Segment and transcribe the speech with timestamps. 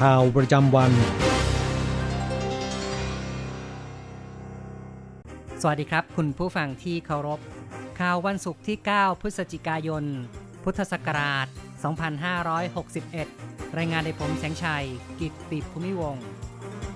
[0.00, 0.92] ข่าวประจำวัน
[5.60, 7.40] สวัสดีครับ คุณผู้ฟังที่เคารพ
[8.00, 10.04] ข่าววันศุกร์ที่ 9 พฤศจิกายน
[10.64, 11.46] พุทธศักราช
[13.20, 14.86] 2561 รายงานในผมแสงชัย
[15.20, 16.16] กิตติภูมิวง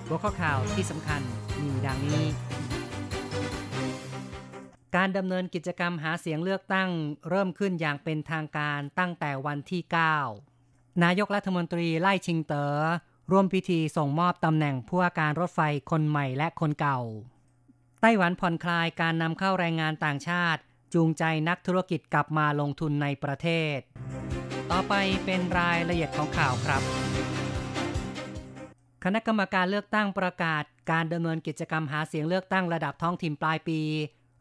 [0.06, 1.22] หัวข้อข่าวที่สำคัญ
[1.62, 2.26] มีดังนี้
[4.96, 6.90] การดำเนินกิจกรรมหาเสียงเลือกตั้ง
[7.30, 10.51] เริ่มขึ้นอย่างเป็นทางการตั้งแต่วันที่ 9
[11.04, 12.66] นายกรัฐมนตรีไล่ชิงเตอ๋อ
[13.30, 17.00] ร่วมพิธีส่งมอบตำแหน่งผู้ว่าการรถไฟคนใหม่และคนเก่า
[18.00, 20.60] ไต้หวันผ่อนคลายการนำเข้าแรงงานต่างชาติ
[20.94, 23.78] จูงใจนักธุรกิจกลับมาลงทุนในประเทศ
[24.70, 26.82] ต่อไปเป็นรายละเอียดของข่าวครับ
[29.04, 33.80] คณะกรรมการเลือกตั้งประกาศ การดำเนินกิจกรรมหาเสียงเลือกตั้งระดับท้องถิ่นปลายปี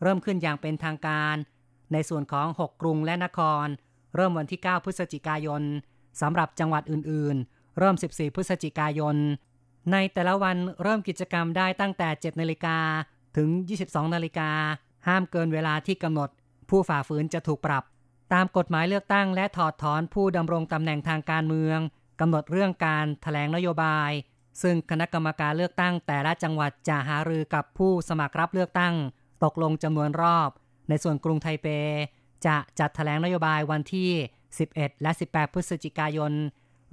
[0.01, 1.35] เริ่มขึ้นอย่างเป็นทางการ
[1.93, 3.67] ในส่วนของ 6 กรุงและนคร
[4.15, 5.63] เริ่มวันที่ 9 พฤศจิกายน
[6.21, 9.15] สำหรับจังหวัดอื่นๆ เริ่ม 14 พฤศจิกายน
[9.91, 12.77] ในแต่ละวันเริ่มกิจกรรมได้ตั้งแต่ 7 นาฬิกา
[13.37, 13.49] ถึง
[13.81, 14.49] 22 นาฬิกา
[15.07, 16.29] ห้ามเกินเวลาที่กำหนด
[16.69, 17.83] ผู้ฝ่าฝืนจะถูกปรับ
[18.33, 21.79] ตามกฎหมายเลือกตั้งและถอดถอนผู้ดำรงตำแหน่งทางการเมือง
[22.19, 24.11] กำหนดเรื่องการถแถลงนโยบาย
[24.61, 28.95] ซึ่งคณะกรรมการเลือกตั้งแต่ละจังหวัดจะหารือกับผู้สมัครรับเลือกตั้ง
[29.43, 30.49] ตกลงจำนวนรอบ
[30.89, 31.67] ในส่วนกรุงไทเป
[32.45, 34.11] จะจัดถแถลงนโยบายวันที่
[34.59, 36.31] 11 และ 18 พฤศจิกายน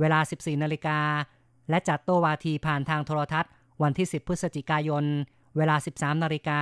[0.00, 0.98] เวลา 14 นาฬิกา
[1.70, 3.52] และจัดโตวาทีผ่านทางโทรทัศน์
[3.82, 5.04] วันที่ 10 พฤศจิกายน
[5.56, 6.60] เวลา 13 นาฬิกา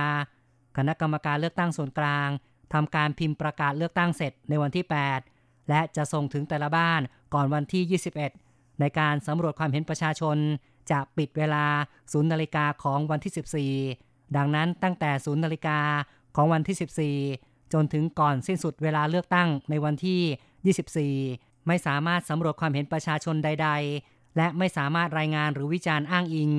[0.77, 2.29] คณะกรรมการเลือกตั้งส่วนกลาง
[2.73, 4.85] ทำการพิมพ์ประกาศเลือกตั้งเสร็จในวันที่
[5.27, 7.01] 8 และจะส่งถึงแต่ละบ้าน
[7.33, 7.99] ก่อนวันที่
[8.39, 10.37] 21 ในการสำรวจความเห็นประชาชน
[10.91, 11.65] จะปิดเวลา
[11.99, 15.79] 0 นาฬิกาของวันที่ 14 ดังนั้นตั้งแต่ 0 นาฬิกา
[16.35, 20.21] ของวันที่ 14 จนถึงก่อนสิ้นสุดเวลาเลือกตั้งในวันที่
[20.75, 23.69] 24 ไม่สามารถสำรวจความเห็นประชาชนใด
[24.03, 26.51] ๆ และไม่สามารถรายงานหรือวิจารณ์อ้างอิง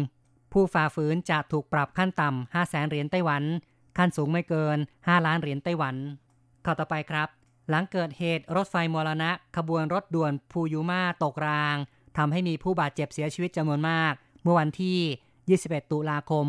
[0.52, 3.42] ผู้ฝ่าฝืนจะถูกปรับขั้นต่ำ 5 แสนเหรียญไต้หวัน
[3.98, 5.94] ขั้นสูงไม่เกิน 5 ล้านเหรียญไต้หวัน
[6.64, 7.28] ข้อต่อไปครับ
[7.68, 11.76] หลังเกิดเหตุรถไฟมรณะ ขบวนรถด่วนพูยูมาตกราง
[12.16, 16.46] ทำให้มีผู้บาดเจ็บเสียชีวิตจำนวนมาก เมื่อวันที่ 21 ตุลาคม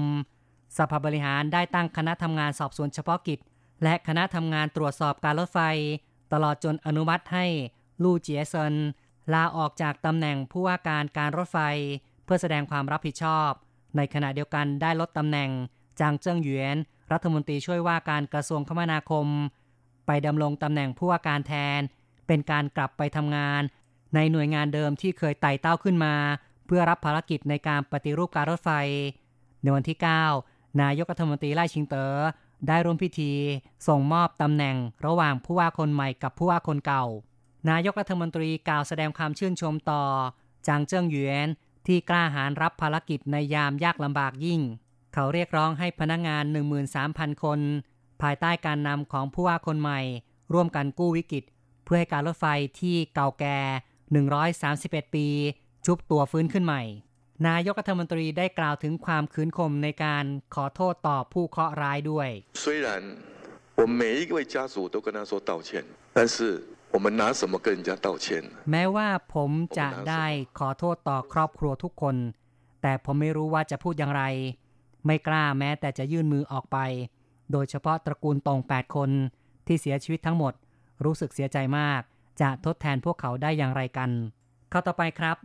[0.77, 3.39] สภาบริหารได้ตั้งคณะทำงานสอบสวนเฉพาะกิจ
[3.83, 5.59] และคณะทำงานตรวจสอบการรถไฟ
[6.33, 7.45] ตลอดจนอนุมัติให้
[8.03, 8.75] ลู่เจียเซิน
[9.33, 11.57] ลาออกจากตำแหน่งผู้ว่าการการรถไฟ
[12.23, 13.49] เพื่อแสดงความรับผิดชอบ
[13.97, 15.49] ในขณะเดียวกันได้ลดตำแหน่ง
[15.99, 16.77] จางเจิ้งหยวน
[17.11, 19.27] รัฐมนตรีช่วยว่าการกระทรวงคมนาคม
[20.07, 21.79] ไปดำรงตำแหน่งผู้ว่าการแทน
[22.27, 23.61] เป็นการกลับไปทำงาน
[24.15, 26.15] ในหน่วยงานเดิมที่เคยไต่เต้าขึ้นมา
[26.65, 28.69] เพื่อรับภารกิจในการปฏิรูปการรถไฟ
[29.63, 29.97] ในวันที่
[30.37, 32.19] 9 นายกรัฐมนตรีไล่ชิงเตอ๋อ
[32.67, 33.33] ได้ร่วมพิธี
[33.87, 34.75] ส่งมอบตำแหน่ง
[35.05, 37.05] ระหว่างผู้ว่าคนใหม่กับผู้ว่าคนเก่า
[37.69, 40.03] นายกรัฐมนตรีกล่าวแสดงความชื่นชมต่อ
[40.67, 41.47] จางเจิ้งหยวน
[41.87, 44.61] ที่กล้าหาญรับภารกิจในยามยากลำบากยิ่ง
[45.13, 46.43] เขาเรียกร้องให้พนักงงาน
[46.93, 47.59] 13,000 คน
[48.21, 50.01] ภายใต้การนำของผู้ว่าคนใหม่
[50.53, 51.43] ร่วมกันกู้วิกฤต
[51.83, 52.45] เพื่อให้การรถไฟ
[52.79, 53.57] ที่เก่าแก่
[55.07, 55.27] 131 ปี
[55.85, 56.81] ชุบตัวฟื้นขึ้นใหม่
[57.48, 62.28] นายกรัฐมนตรีได้กล่าวถึงความคืนคมในการขอโทษต่อผู้เคราะห์ร้ายด้วย
[62.64, 62.88] 虽然
[63.78, 65.70] 我们每一位家属都跟他说道歉，
[66.16, 66.36] 但是
[66.94, 68.50] 我们拿什么跟人家道歉呢？
[68.70, 70.26] แม้ว่าผมจะได้
[70.58, 72.16] ขอโทษต่อครอบครัวทุกคน
[72.82, 74.24] แต่ผมไม่รู้ว่าจะพูดอย่างไร
[75.06, 76.78] ไม่กล้าแม้แต่จะยื่นมือออกไป
[77.52, 79.10] โดยเฉพาะตระกูลตรง8 คน
[79.66, 80.52] ที่เสียชีวิตทั้งหมด
[81.04, 82.00] รู้สึกเสียใจมาก
[82.40, 84.10] จะทดแทนพวกเขาได้อย่างไรกัน
[84.70, 85.36] เข้าต่อไปครับ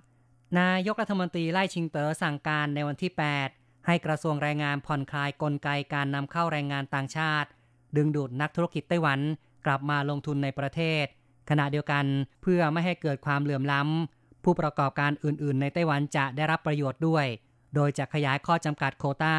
[0.60, 3.12] นายกรัฐมนตรีไล่ชิงเต๋อสั่งการในวันที่
[3.48, 7.48] 8 ให้กระทรวงแรงงานผ่อนคลายกลไกการนำเข้าแรงงานต่างชาติ
[7.96, 9.20] ดึงดูดนักธุรกิจไต้หวัน
[9.66, 11.04] กลับมาลงทุนในประเทศ
[11.50, 12.04] ขณะเดียวกัน
[12.42, 17.26] เพื่อไม่ให้เกิดความเหลื่อมล้ำ ผู้ประกอบการอื่น ๆ ในไต้หวันจะได้รับประโยชน์ด้วย
[17.74, 19.36] โดยจะขยายข้อจำกัดโคตา้า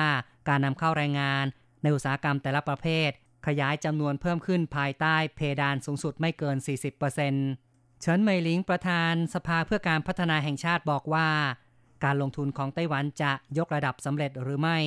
[0.48, 1.46] การนำเข้าแรงงาน
[1.82, 3.10] ในอุตสาหกรรมแต่ละประเภท
[3.48, 6.58] ขยายจำนวนเพิ่มขึ้นภายใต้เพดานสูงสุดไม่เกิน
[7.36, 7.65] 40%
[8.08, 11.30] เฉินเหมยหลิงประธานสภาเพื่อการพัฒนาแห่งชาติบอกว่า
[12.04, 14.78] การลงทุนของไต้หวันจะยกระดับสำเร็จหรือไม่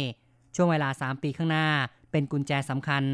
[0.55, 1.69] ช่วงเวลา 3 ปีข้างหน้า
[2.11, 3.05] เป็นกุญแจสำคัญ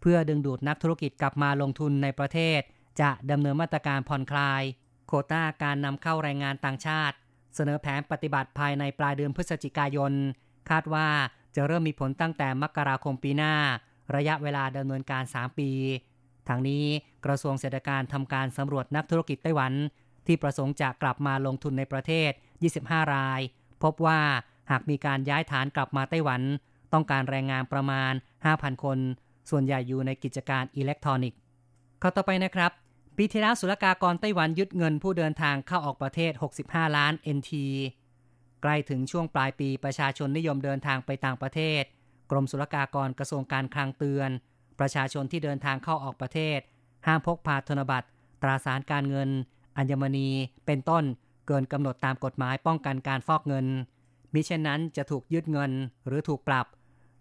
[0.00, 2.60] เพื่อดึงดูดนักธุรกิจกลับมาลงทุนในประเทศ
[3.00, 4.62] จะดำเนินมาตรการผ่อนคลาย
[5.06, 7.16] โคต้าการนำเข้าแรงงานต่างชาติ
[7.54, 10.12] เสนอแผนปฏิบัติภายในปลายเดือนพฤศจิกายน
[10.70, 11.08] คาดว่า
[11.56, 13.54] จะเริ่มมีผลตั้งแต่มกราคมปีหน้า
[14.16, 15.70] ระยะเวลาดำเนินการ 3 ปี
[16.48, 16.84] ทางนี้
[17.26, 19.72] กระทรวงเศรษฐการทำการสำรวจนักธุรกิจไต้หวัน
[20.26, 22.30] ที่ประสงค์จะกลับมาลงทุนในประเทศ
[22.72, 23.40] 25 ราย
[23.82, 24.20] พบว่า
[24.70, 26.42] หากมีการย้ายฐานกลับมาไต้หวัน
[26.92, 28.12] ต้องการแรงงานประมาณ
[28.48, 28.98] 5,000 คน
[29.50, 31.38] ส่วนใหญ่อยู่ในกิจการอิเล็กทรอนิกส์
[32.02, 32.72] ข้อต่อไปนะครับ
[33.16, 36.32] ปีที่แล้วศุลกากรไต้หวันยึดเงินผู้เดินทางเข้าออกประเทศ
[36.64, 37.52] 65 ล้าน NT
[38.62, 41.82] ใกล้ถึงช่วงปลายปีประชาชนนิยมเดินทางไปต่างประเทศ
[42.30, 44.30] กรมศุลกากรกระทรวงการคลังเตือน
[44.80, 46.58] ประชาชนที่เดินทางเข้าออกประเทศ
[47.06, 48.08] ห้ามพกพาธนบัตร
[48.42, 49.30] ตราสารการเงิน
[49.76, 50.28] อัญมณี
[50.66, 51.04] เป็นต้น
[51.46, 53.66] เกินกำหนดตามกฎหมายป้องกันการฟอกเงิน
[54.34, 55.72] มิเช่นนั้นจะถูกยึดเงิน
[56.06, 56.66] หรือถูกปรับ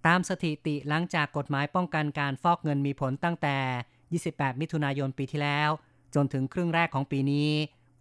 [0.07, 3.57] ตามสถิติหลังจากกฎหมายป้องกันการฟอกเงินมีผลตั้งแต่
[4.33, 5.69] 28 มิถุนายนปีที่แล้ว
[6.15, 7.49] จนถึงครึ่งแรกของปีนี้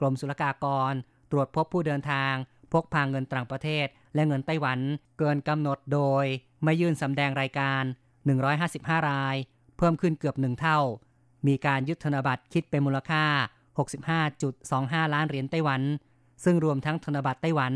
[0.01, 0.93] กรมศุลกากร
[1.31, 2.35] ตรวจพบผู้เดินทาง
[2.73, 4.79] พกพาเงินต่างประเทศ และเงินไต้หวัน
[5.19, 6.25] เกินกำหนดโดย
[6.65, 7.83] ไม่ยื่นสำแดงรายการ
[8.27, 9.37] 155 ราย
[9.77, 10.79] เพิ่มขึ้นเกือบหนึ่งเท่า
[11.47, 13.25] มีการยึดธนบัตรคิดเป็นมูลค่า
[14.19, 15.83] 65.25 ล้านเหรียญไต้หวัน
[16.45, 17.73] ซึ่งรวมทั้งธนบัตรไต้หวัน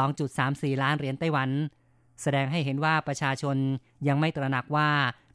[0.00, 1.50] 12.34 ล้านเหรียญไต้หวัน
[2.22, 3.56] แสดงให้เห็นว่าประชาชน
[4.08, 4.88] ยังไม่ตระหนักว่า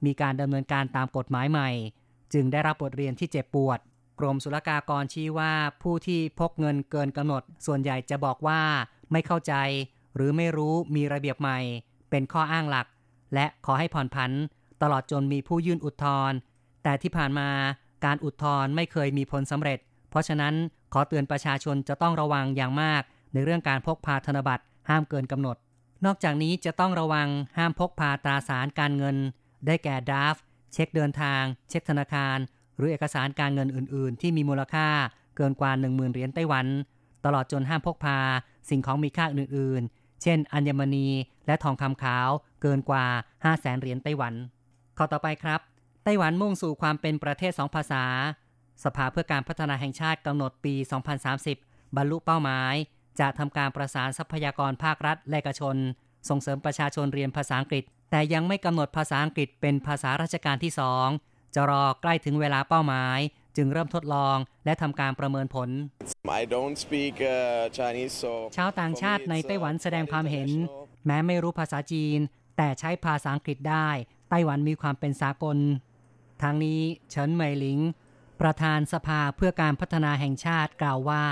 [0.06, 1.70] มีการดำเนินการตามกฎหมายใหม่
[2.34, 3.80] จึงได้รับบทเรียนที่เจ็บปวด
[4.20, 8.62] กรมศุลกากรชี้ว่าผู้ที่พกเงินเกินกำหนด ส่วนใหญ่จะบอกว่า
[9.12, 9.54] ไม่เข้าใจ
[10.16, 11.60] หรือไม่รู้มีระเบียบใหม่
[12.10, 12.88] เป็นข้ออ้างหลัก
[13.34, 14.32] และขอให้ผ่อนผัน
[14.82, 16.38] ตลอดจนมีผู้ยื่นอุทธรณ์
[16.84, 17.50] แต่ที่ผ่านมา
[18.06, 19.80] การอุทธรณ์ไม่เคยมีผลสำเร็จ
[20.10, 20.54] เพราะฉะนั้น
[20.94, 23.02] ขอเตือนประชาชนจะต้องระวังอย่างมาก
[23.34, 25.58] ในเรื่องการพกพาธนบัตรห้ามเกินกำหนด
[26.06, 27.28] นอกจากนี้จะต้องระวัง
[27.58, 29.18] ห้ามพกพาตราสารการเงิน
[29.66, 30.36] ได้แก่ดาฟ
[30.74, 32.38] เช็คเดินทาง เช็คธนาคาร
[32.78, 34.88] หรือเอกสารการเงินอื่น ๆ ที่มีมูลค่า
[35.36, 36.66] เกินกว่า 10,000เหรียญไต้หวัน
[37.26, 38.18] ตลอดจนห้ามพกพา
[38.70, 41.08] สิ่งของมีค่าอื่น ๆ เช่น อัญมณี
[41.48, 42.30] และทองคำขาว
[42.62, 44.34] เกินกว่า 5 0 0แสนเหรียญไต้หวัน
[44.98, 45.60] ข้อต่อไปครับ
[46.04, 48.04] ไต้หวันมุ่งสู่ความเป็นประเทศสองภาษา
[48.84, 50.74] สภาเพื่อการพัฒนาแห่งชาติกำหนดปี
[51.36, 52.74] 2030 บรรลุเป้าหมาย
[53.20, 55.76] จะทำการประสานทรัพยากรภาครัฐและเอกชน
[56.30, 61.08] ส่งเสริมประชาชนเรียนภาษาอังกฤษ แต่ยังไม่กำหนดภาษาอังกฤษเป็นภาษาราชการที่สอง
[61.56, 63.20] จะรอใกล้ถึงเวลาเป้าหมาย
[63.58, 65.70] จึงเริ่มทดลองและทำการประเมินผล
[66.42, 67.36] I don't speak uh,
[67.78, 70.50] Chinese so ชาวต่างชาติในไต้หวันแสดงความเห็น
[71.06, 72.20] แม้ไม่รู้ภาษาจีน
[72.58, 73.90] แต่ใช้ภาษาอังกฤษได้
[74.30, 75.58] ไต้หวันมีความเป็นสากล
[76.42, 77.80] ทางนี้เฉินเหมยหลิง
[78.42, 81.24] ประธานสภาเพื่อการพัฒนาแห่งชาติกล่าวว่า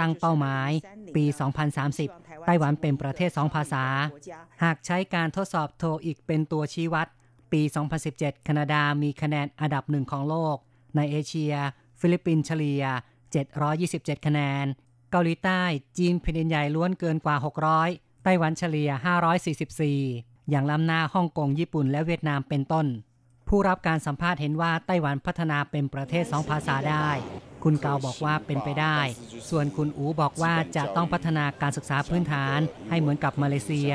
[0.00, 0.70] ตั้งเป้าหมาย
[1.16, 1.24] ปี
[1.86, 3.84] 2030 ไต้หวันเป็นประเทศสองภาษา
[4.64, 7.06] หากใช้การทดสอบโทอีกเป็นตัวชี้วัด
[7.52, 7.62] ปี
[8.02, 10.56] 2017 แคนาดามีคะแนนอันดับหนึ่งของโลก
[10.96, 11.54] ในเอเชีย
[12.00, 12.84] ฟิลิปปินส์เฉลี่ย
[13.54, 14.64] 727 คะแนน
[15.10, 15.62] เกาหลีใต้
[15.98, 17.36] จีนแผ่นดินใหญ่ล้วนเกินกว่า
[17.80, 18.90] 600 ไต้หวันเฉลี่ย
[19.70, 22.86] 544 อย่างล้ำหน้าฮ่องกง ญี่ปุ่น และเวียดนามเป็นต้น
[23.48, 27.08] ผู้รับการสัมภาษณ์เห็นว่าไต้หวันพัฒนาเป็นประเทศสองภาษาได้
[27.64, 28.98] คุณเกาบอกว่าเป็นไปได้
[29.50, 33.92] ส่วนคุณอูบอกว่าจะต้องพัฒนาการศึกษาพื้นฐานให้เหมือนกับมาเลเซีย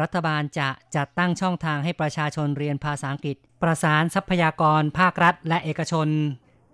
[0.00, 6.08] รัฐบาลจะจัดตั้งช่องทางให้ประชาชนเรียนภาษาอังกฤษ ประสานทรัพยากรภาครัฐ และเอกชน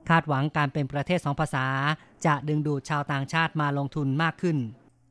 [0.08, 1.66] คาดหวังการเป็นประเทศสองภาษา
[2.26, 4.56] จะดึงดูดชาวต่างชาติมาลงทุนมากขึ้น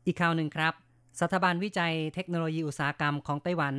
[0.06, 0.74] อีกข่าวหนึ่งครับ
[1.20, 3.76] สถาบันวิจัยเทคโนโลยีอุตสาหกรรมของไต้หวัน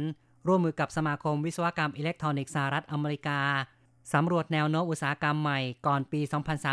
[0.46, 3.40] ร่วมมือกับสมาคมวิศวกรรมอิเล็กทรอนิกส์สหรัฐอเมริกา
[4.12, 6.20] สำรวจแนวโน้มอุตสาหกรรมใหม่ก่อนปี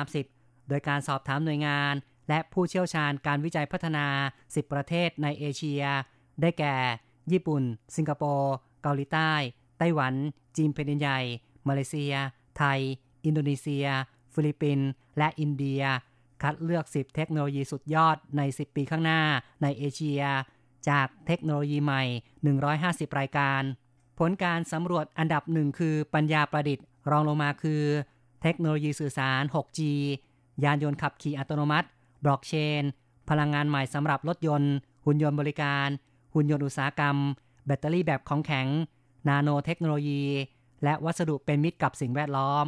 [0.10, 1.94] 2030 โดยการสอบถามหน่วยงาน
[2.30, 4.08] และผู้เชี่ยวชาญการวิจัยพัฒนา
[4.44, 5.84] 10 ประเทศในเอเชีย
[6.42, 6.76] ได้แก่
[7.34, 7.64] ญี่ปุ่น
[7.96, 9.32] สิงคโปร์ เกาหลีใต้
[9.80, 10.14] ไต้หวัน
[10.58, 11.20] จีนแผ่นดินใหญ่
[11.68, 12.14] มาเลเซีย
[12.58, 12.80] ไทย
[13.26, 13.88] อินโดนีเซีย
[14.34, 15.84] ฟิลิปปินส์ และอินเดีย
[16.42, 19.22] คัดเลือก 10 เทคโนโลยีสุดยอดใน 10 ปีข้างหน้า
[19.62, 20.24] ในเอเชีย
[20.90, 22.04] จากเทคโนโลยีใหม่
[22.62, 23.62] 150 รายการ
[24.20, 27.84] ผลการสำรวจอันดับหนึ่งคือปัญญาประดิษฐ์ รองลงมาคือ
[28.42, 29.80] เทคโนโลยีสื่อสาร 6G
[30.64, 31.88] ยานยนต์ขับขี่อัตโนมัติ
[32.24, 32.84] บล็อกเชน
[33.30, 34.74] พลังงานใหม่สำหรับรถยนต์
[35.06, 35.88] หุ่นยนต์บริการ
[36.40, 37.16] หุ่นยนต์อุตสาหกรรม
[37.66, 38.68] แบตเตอรี่แบบของแข็ง
[39.28, 40.24] นาโนเทคโนโลยี
[40.84, 42.66] และวัสดุเป็นมิตรกับสิ่งแวดล้อม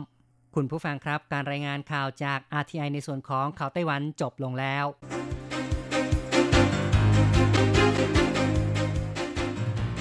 [0.55, 4.85] คุณผู้ฟังครับการรายงานข่าวจาก RTI ในส่วนของข่าวไต้หวันจบลงแล้ว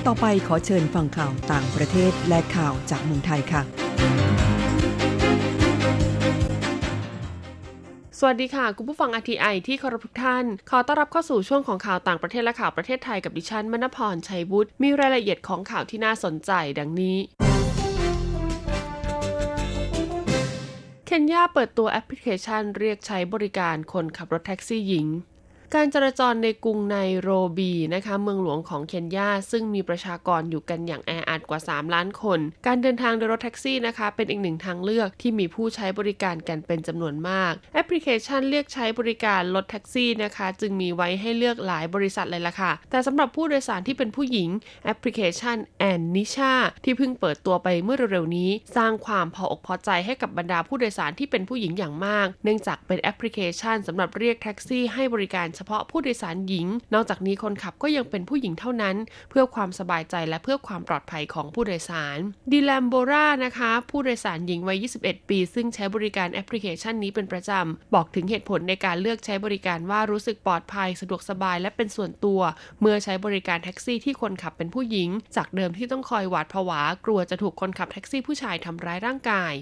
[0.06, 3.79] ต่อไปขอเชิญฟังข่าวต่างประเทศและข่าวจากเมืองไทยค่ะ
[8.22, 17.18] สวัสดีค่ะ คุณผู้ฟังอาร์ทีไอที่เคารพทุกท่าน ขอต้อนรับเข้าสู่ช่วงของข่าวต่างประเทศและข่าวประเทศไทยกับดิฉันมณพรชัยบุตรมีรายละเอียดของข่าวที่น่าสนใจดังนี้
[21.06, 25.06] เคนยาเปิดตัวแอปพลิเคชันเรียกใช้บริการคนขับรถแท็กซี่หญิง
[25.76, 44.48] การจราจรในกรุงไนโรบีนะคะเมืองหลวงของเคนยาซึ่งมีประชากรอยู่กันอย่างแออัดกว่า 3 ล้านคน การเดินทางโดยรถแท็กซี่นะคะ เป็นอีกหนึ่งทางเลือกที่มีผู้ใช้บริการกันเป็นจำนวนมาก แอปพลิเคชันเรียกใช้บริการรถแท็กซี่นะคะ จึงมีไว้ให้เลือกหลายบริษัทเลยล่ะค่ะ แต่สำหรับผู้โดยสารที่เป็นผู้หญิง
[44.84, 58.96] แอปพลิเคชันแอนนิชาที่เพิ่งเปิดตัวไปเมื่อเร็วๆนี้ สร้างความพออกพอใจให้กับบรรดาผู้โดยสารที่เป็นผู้หญิงอย่างมาก เนื่องจากเป็นแอปพลิเคชันสำหรับเรียกแท็กซี่ให้บริการเฉพาะผู้โดยสารหญิง นอกจากนี้คนขับก็ยังเป็นผู้หญิงเท่านั้น
[59.30, 62.18] เพื่อความสบายใจและเพื่อความปลอดภัยของผู้โดยสาร
[62.52, 72.40] ดีแลมโบรานะคะ ผู้โดยสารหญิงวัย 21 ปี ซึ่งใช้บริการแอปพลิเคชันนี้เป็นประจำ บอกถึงเหตุผลในการเลือกใช้บริการว่ารู้สึกปลอดภัย สะดวกสบายและเป็นส่วนตัว
[72.80, 79.54] เมื่อใช้บริการแท็กซี่ที่คนขับเป็นผู้หญิง จากเดิมที่ต้องคอยหวาดผวากลัวจะถูกคนขับแท็กซี่ผู้ชายทำร้ายร่างกาย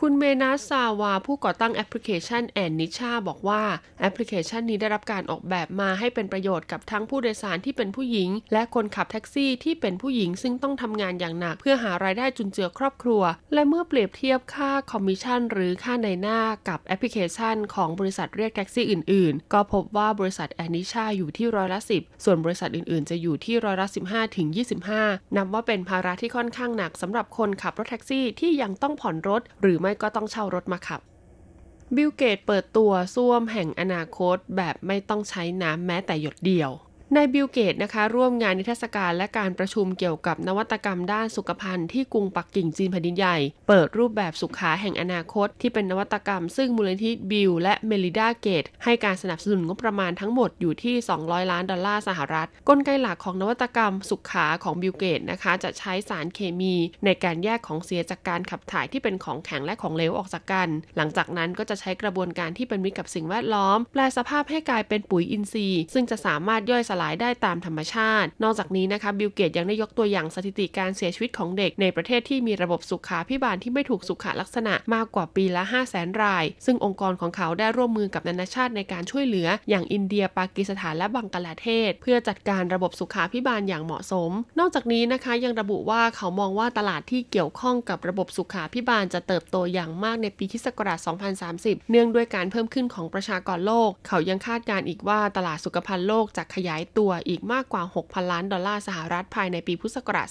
[0.00, 3.62] คุณเมนาซาวา ผู้ก่อตั้งแอปพลิเคชันแอนนิชาบอกว่า
[4.00, 13.22] แอปพลิเคชันนี้ได้รับการออกแบบมาให้เป็นประโยชน์กับทั้งผู้โดยสารที่เป็นผู้หญิง และคนขับแท็กซี่ที่เป็นผู้หญิงซึ่งต้องทำงานอย่างหนัก เพื่อหารายได้จุนเจือครอบครัว
[13.54, 24.48] และเมื่อเปรียบเทียบค่าคอมมิชชั่น หรือค่านายหน้ากับแอปพลิเคชัน ของบริษัทเรียกแท็กซี่อื่น ๆ ก็พบว่าบริษัทแอนนิชาอยู่ที่ร้อยละสิบส่วนบริษัทอื่น ๆ จะอยู่ที่ร้อยละ15ถึง
[24.92, 31.00] 25นับว่าเป็นภาระที่ค่อนข้างหนักสำหรับคนขับรถแท็กซี่ที่ยังต้องผ่อนรถหรือไม่ก็ต้องเช่ารถมาขับ
[31.96, 36.70] บิลเกตเปิดตัวส้วมแห่งอนาคตแบบไม่ต้องใช้น้ำแม้แต่หยดเดียว
[37.16, 43.36] นายบิลเกตนะคะ ร่วมงานนิทรรศการและการประชุมเกี่ยวกับนวัตกรรมด้านสุขภัณฑ์ที่กรุงปักกิ่งจีนแผ่นดินใหญ่
[43.68, 50.94] เปิดรูปแบบสุขาแห่งอนาคต ที่เป็นนวัตกรรม ซึ่งมูลนิธิบิลและเมลินดาเกต ให้การสนับสนุนงบประมาณทั้งหมดอยู่ที่
[51.24, 84.30] 200 ล้านดอลลาร์สหรัฐ กลไกหลักของนวัตกรรมสุขาของบิลเกตนะคะ จะใช้สารเคมีในการแยกของเสียจากการขับถ่ายที่เป็นของแข็งและของเหลวออกจากกัน หลังจากนั้นก็จะใช้กระบวนการที่เป็นมิตรกับสิ่งแวดล้อม แปลสภาพให้กลายเป็นปุ๋ยอินทรีย์ ซึ่งจะสามารถย่อยสลายได้ตามธรรมชาติ นอกจากนี้นะคะบิลเกตยังได้ยกตัวอย่างสถิติการเสียชีวิตของเด็กในประเทศที่มีระบบสุขาพิบาลที่ไม่ถูกสุขลักษณะมากกว่าปีละ 5 0 0แสนราย ซึ่งองค์กรของเขาได้ร่วมมือกับนานาชาติในการช่วยเหลือ อย่างอินเดีย ปากีสถานและบังกลาเทศ เพื่อจัดการระบบสุขาพิบาลอย่างเหมาะสม
[84.58, 90.98] นอกจากนี้นะคะยังระบุว่าเขามองว่าตลาดที่เกี่ยวข้องกับระบบสุขาพิบาลจะเติบโตอย่างมากในปีที่ศักราช
[91.44, 100.28] 2030 เนื่องด้วยการเพิ่มขึ้นของประชากรโลก เขายังคาดการณ์อีกว่าตลาดสุขภัณฑ์โลกจะขยายตัวอีกมากกว่า 6,000 ล้านดอลลาร์สหรัฐภายในปีพุทธศักราช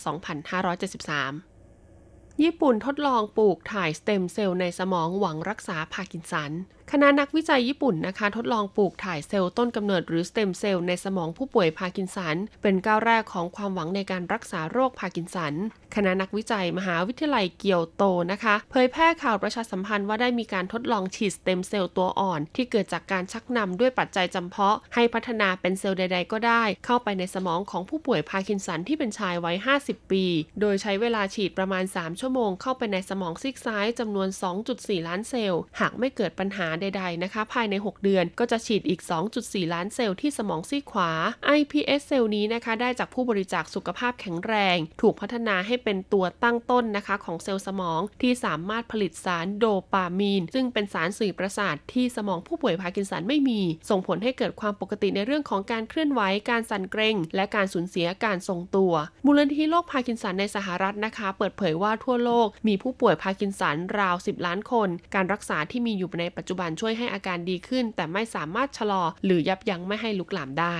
[1.43, 6.51] 2573 ญี่ปุ่นทดลองปลูกถ่ายสเต็มเซลล์ในสมองหวังรักษาพาร์กินสัน
[6.91, 15.53] คณะนักวิจัยญี่ปุ่นนะคะ ทดลองปลูกถ่ายเซลล์ต้นกำเนิดหรือสเต็มเซลล์ในสมองผู้ป่วยพาร์กินสัน เป็นก้าวแรกของความหวังในการรักษาโรคพาร์กินสัน
[15.95, 30.25] คณะนักวิจัยมหาวิทยาลัยเกียวโตนะคะ เผยแพร่ข่าวประชาสัมพันธ์ว่าได้มีการทดลองฉีดสเต็มเซลล์ตัวอ่อน ที่เกิดจากการชักนำด้วยปัจจัยจำเพาะ ให้พัฒนาเป็นเซลล์ใด ๆ ก็ได้ เข้าไปในสมองของผู้ป่วยพาร์กินสันที่เป็นชายวัย 50 ปี
[30.59, 34.27] โดยใช้เวลาฉีดประมาณ 3 ชั่วโมงเข้าไปในสมองซีกซ้ายจำนวน
[34.67, 39.01] 2.4 ล้านเซลล์ หากไม่เกิดปัญหาใด ๆ นะคะ ภายใน 6 เดือนก็จะฉีดอีก
[39.37, 41.11] 2.4 ล้านเซลล์ที่สมองซีกขวา
[41.59, 58.93] iPS เซลล์นี้นะคะ ได้จากผู้บริจาคสุขภาพแข็งแรง ถูกพัฒนาให้เป็นตัวตั้งต้นนะคะ ของเซลล์สมองที่สามารถผลิตสารโดปามีน ซึ่งเป็นสารสื่อประสาทที่สมองผู้ป่วยพาร์กินสันไม่มี ส่งผลให้เกิดความปกติในเรื่องของการเคลื่อนไหวการสั่นเกร็งและการสูญเสียการทรงตัว
[59.25, 70.77] มูลนิธิโรคพาร์กินสันในสหรัฐนะคะ เปิดเผยว่าทั่วโลกมีผู้ป่วยพาร์กินสันราว 10 ล้านคน การรักษาที่มีอยู่ในปัจจุบันช่วยให้อาการดีขึ้น แต่ไม่สามารถชะลอ หรือยับยั้งไม่ให้ลุกลามได้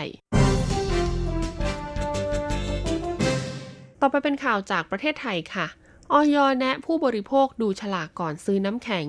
[4.02, 5.68] ต่อไปเป็นข่าวจากประเทศไทยค่ะ
[6.12, 9.08] ออยแนะผู้บริโภคดูฉลากก่อนซื้อน้ำแข็ง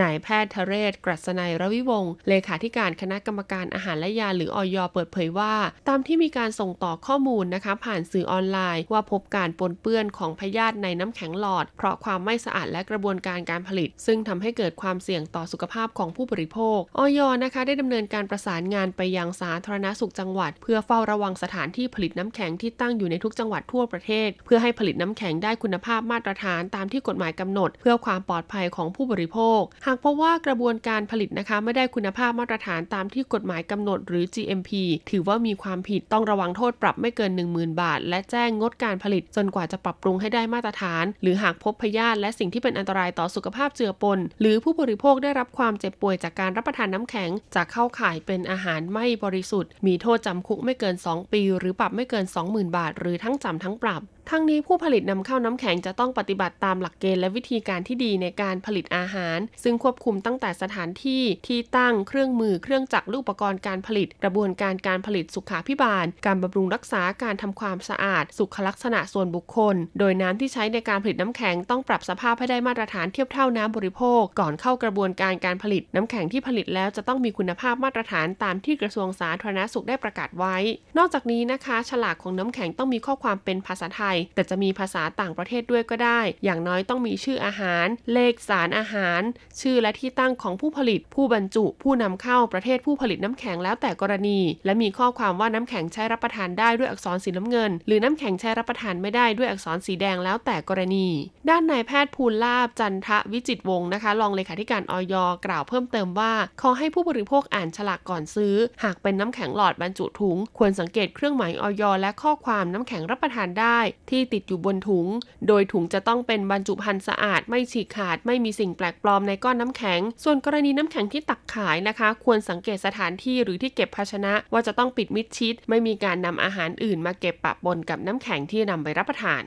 [0.00, 5.54] นายแพทย์ทเรศกรัศนัยรวิวงศ์เลขาธิการคณะกรรมการอาหารและยาหรืออย เปิดเผยว่า
[5.88, 34.70] ตามที่มีการส่งต่อข้อมูลนะคะ ผ่านสื่อออนไลน์ ว่าพบการปนเปื้อนของพยาธิในน้ำแข็งหลอด เพราะความไม่สะอาดและกระบวนการการผลิต ซึ่งทำให้เกิดความเสี่ยงต่อสุขภาพของผู้บริโภคอยนะคะ ได้ดำเนินการประสานงานไปยังสาธารณสุขจังหวัด เพื่อเฝ้าระวังสถานที่ผลิตน้ำแข็งที่ตั้งอยู่ในทุกจังหวัดทั่วประเทศ เพื่อให้ผลิตน้ำแข็งได้คุณภาพมาตรฐานตามที่กฎหมายกำหนด เพื่อความปลอดภัยของผู้บริโภคหากพบว่ากระบวนการผลิตนะคะไม่ได้คุณภาพมาตรฐานตามที่กฎหมายกำหนดหรือ GMP
[35.10, 64.08] ถือว่ามีความผิดต้องระวังโทษปรับไม่เกิน 10,000 บาท และแจ้งงดการผลิตจนกว่าจะปรับปรุงให้ได้มาตรฐาน หรือหากพบพยาธิและสิ่งที่เป็นอันตรายต่อสุขภาพเจือปน หรือผู้บริโภคได้รับความเจ็บป่วยจากการรับประทานน้ำแข็งจะเข้าข่ายเป็นอาหารไม่บริสุทธิ์ มีโทษจำคุกไม่เกิน 2 ปี หรือปรับไม่เกิน 20,000 บาท หรือทั้งจำทั้งปรับ ทั้งนี้ผู้ผลิตนำเข้าน้ำแข็งจะต้องปฏิบัติตามหลักเกณฑ์และวิธีการที่ดีในการผลิตอาหาร ซึ่งควบคุมตั้งแต่สถานที่ที่ตั้งเครื่องมือเครื่องจักรลูกอุปกรณ์การผลิต
[64.22, 80.56] กระบวนการการผลิตสุขาพิบาล การบำรุงรักษาการทำความสะอาด สุขลักษณะส่วนบุคคล โดยน้ำที่ใช้ในการผลิตน้ำแข็งต้องปรับสภาพให้ได้มาตรฐานเทียบเท่าน้ำบริโภค ก่อนเข้ากระบวนการการผลิตน้ำแข็งที่ผลิตแล้วจะต้องมีคุณภาพมาตรฐานตามที่กระทรวงสาธารณสุขได้ประกาศไว้
[80.98, 89.20] นอกจากนี้นะคะ ฉลากของน้ำแข็งต้องมีข้อความเป็นภาษาไทยแต่จะมีภาษาต่างประเทศด้วยก็ได้ อย่างน้อยต้องมีชื่ออาหาร เลขสารอาหาร
[89.60, 101.08] ชื่อและที่ตั้งของผู้ผลิต ผู้บรรจุ ผู้นำเข้าประเทศผู้ผลิตน้ำแข็งแล้วแต่กรณี และมีข้อความว่าน้ำแข็งใช้รับประทานได้ด้วยอักษรสีน้ำเงิน หรือน้ำแข็งใช้รับประทานไม่ได้ด้วยอักษรสีแดงแล้วแต่กรณี
[101.48, 105.14] ด้านนายแพทย์ภูลลาบจันทะวิจิตวงศ์นะคะรองเลขาธิการออย
[105.46, 113.78] กล่าวเพิ่มเติมว่าขอให้ผู้บริโภคอ่านฉลากก่อนซื้อ หากเป็นน้ำแข็งหลอดบรรจุถุง ควรสังเกตเครื่องหมายออยและข้อความน้ำแข็งรับประทานได้
[114.12, 115.06] ที่ติดอยู่บนถุง
[115.48, 129.42] โดยถุงจะต้องเป็นบรรจุภัณฑ์สะอาด ไม่ฉีกขาด ไม่มีสิ่งแปลกปลอมในก้อนน้ำแข็ง ส่วนกรณีน้ำแข็งที่ตักขายนะคะ ควรสังเกตสถานที่หรือที่เก็บภาชนะว่าจะต้องปิดมิดชิด ไม่มีการนำอาหารอื่นมาเก็บปะปนกับน้ำแข็งที่นำไปรับประทาน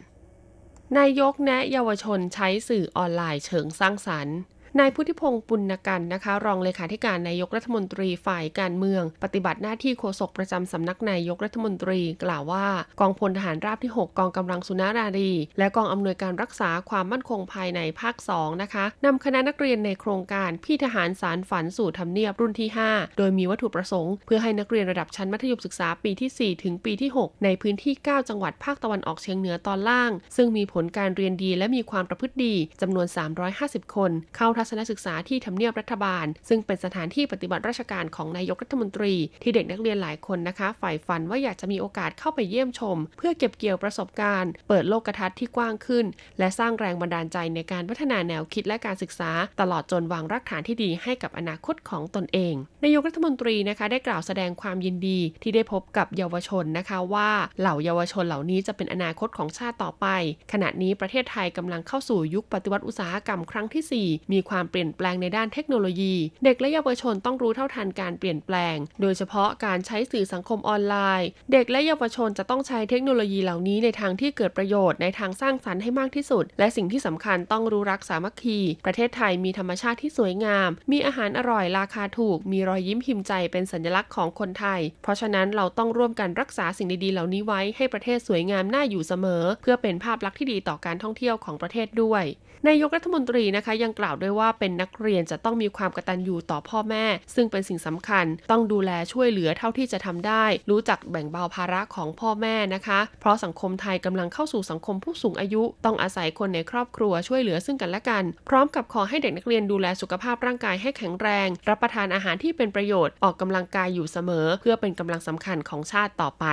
[0.97, 4.37] นายกแนะเยาวชนใช้สื่อออนไลน์เชิงสร้างสรรค์
[4.79, 12.67] นายพุทธิพงศ์ปุณกันนะคะ รองเลขาธิการนายกรัฐมนตรีฝ่ายการเมือง ปฏิบัติหน้าที่โฆษกประจำสำนักนายกรัฐมนตรี กล่าวว่า
[12.99, 33.07] กองพลทหารราบที่ 6 กองกำลังสุนารารี และกองอำนวยการรักษาความมั่นคงภายในภาค 2 นะคะนำคณะนักเรียนในโครงการพี่ทหารสารฝันสู่ทำเนียบรุ่นที่ 5 โดยมีวัตถุประสงค์ เพื่อให้นักเรียนระดับชั้นมัธยมศึกษาปีที่ 4 ถึงปีที่ 6 ในพื้นที่ 9 จังหวัดภาคตะวันออกเฉียงเหนือตอนล่าง ซึ่งมีผลการเรียนดีและมีความประพฤติดีจำนวน
[33.51, 46.05] 350 คน เข้าทัศนศึกษาที่ทำเนียบรัฐบาล ซึ่งเป็นสถานที่ปฏิบัติราชการของนายกรัฐมนตรี ที่เด็กนักเรียนหลายคนนะคะใฝ่ฝันว่าอยากจะมีโอกาสเข้าไปเยี่ยมชม เพื่อเก็บเกี่ยวประสบการณ์ เปิดโลกทัศน์ที่กว้างขึ้น
[46.39, 60.05] และสร้างแรงบันดาลใจในการพัฒนาแนวคิดและการศึกษา ตลอดจนวางรากฐานที่ดีให้กับอนาคตของตนเองนายกรัฐมนตรีนะคะได้กล่าวแสดงความยินดีที่ได้พบกับเยาวชนนะคะว่าเหล่าเยาวชนเหล่านี้จะเป็นอนาคตของชาติต่อไป
[60.51, 92.25] ขณะนี้ประเทศไทยกำลังเข้าสู่ยุคปฏิวัติอุตสาหกรรมครั้งที่ 4 มีความความเปลี่ยนแปลงในด้านเทคโนโลยี เด็กและเยาวชนต้องรู้เท่าทันการเปลี่ยนแปลง โดยเฉพาะการใช้สื่อสังคมออนไลน์ เด็กและเยาวชนจะต้องใช้เทคโนโลยีเหล่านี้ในทางที่เกิดประโยชน์ในทางสร้างสรรค์ให้มากที่สุด และสิ่งที่สำคัญต้องรู้รักสามัคคี ประเทศไทยมีธรรมชาติที่สวยงาม มีอาหารอร่อยราคาถูก มีรอยยิ้มพิมพ์ใจเป็นสัญลักษณ์ของคนไทย เพราะฉะนั้นเราต้องร่วมกันรักษาสิ่งดีๆเหล่านี้ไว้ให้ประเทศสวยงามน่าอยู่เสมอ เพื่อเป็นภาพลักษณ์ที่ดีต่อการท่องเที่ยวของประเทศด้วย
[92.69, 97.05] นายกรัฐมนตรีนะคะยังกล่าวด้วยว่าาเป็นนักเรียนจะต้องมีความกตัญญูต่อพ่อแม่
[97.35, 116.45] ซึ่งเป็นสิ่งสำคัญ ต้องดูแลช่วยเหลือเท่าที่จะทำได้ รู้จักแบ่งเบาภาระของพ่อแม่นะคะ เพราะสังคมไทยกำลังเข้าสู่สังคมผู้สูงอายุ ต้องอาศัยคนในครอบครัวช่วยเหลือซึ่งกันและกัน พร้อมกับขอให้เด็กนักเรียนดูแลสุขภาพร่างกายให้แข็งแรง รับประทานอาหารที่เป็นประโยชน์ออกกำลังกายอยู่เสมอ เพื่อเป็นกำลังสำคัญของชาติต่อไป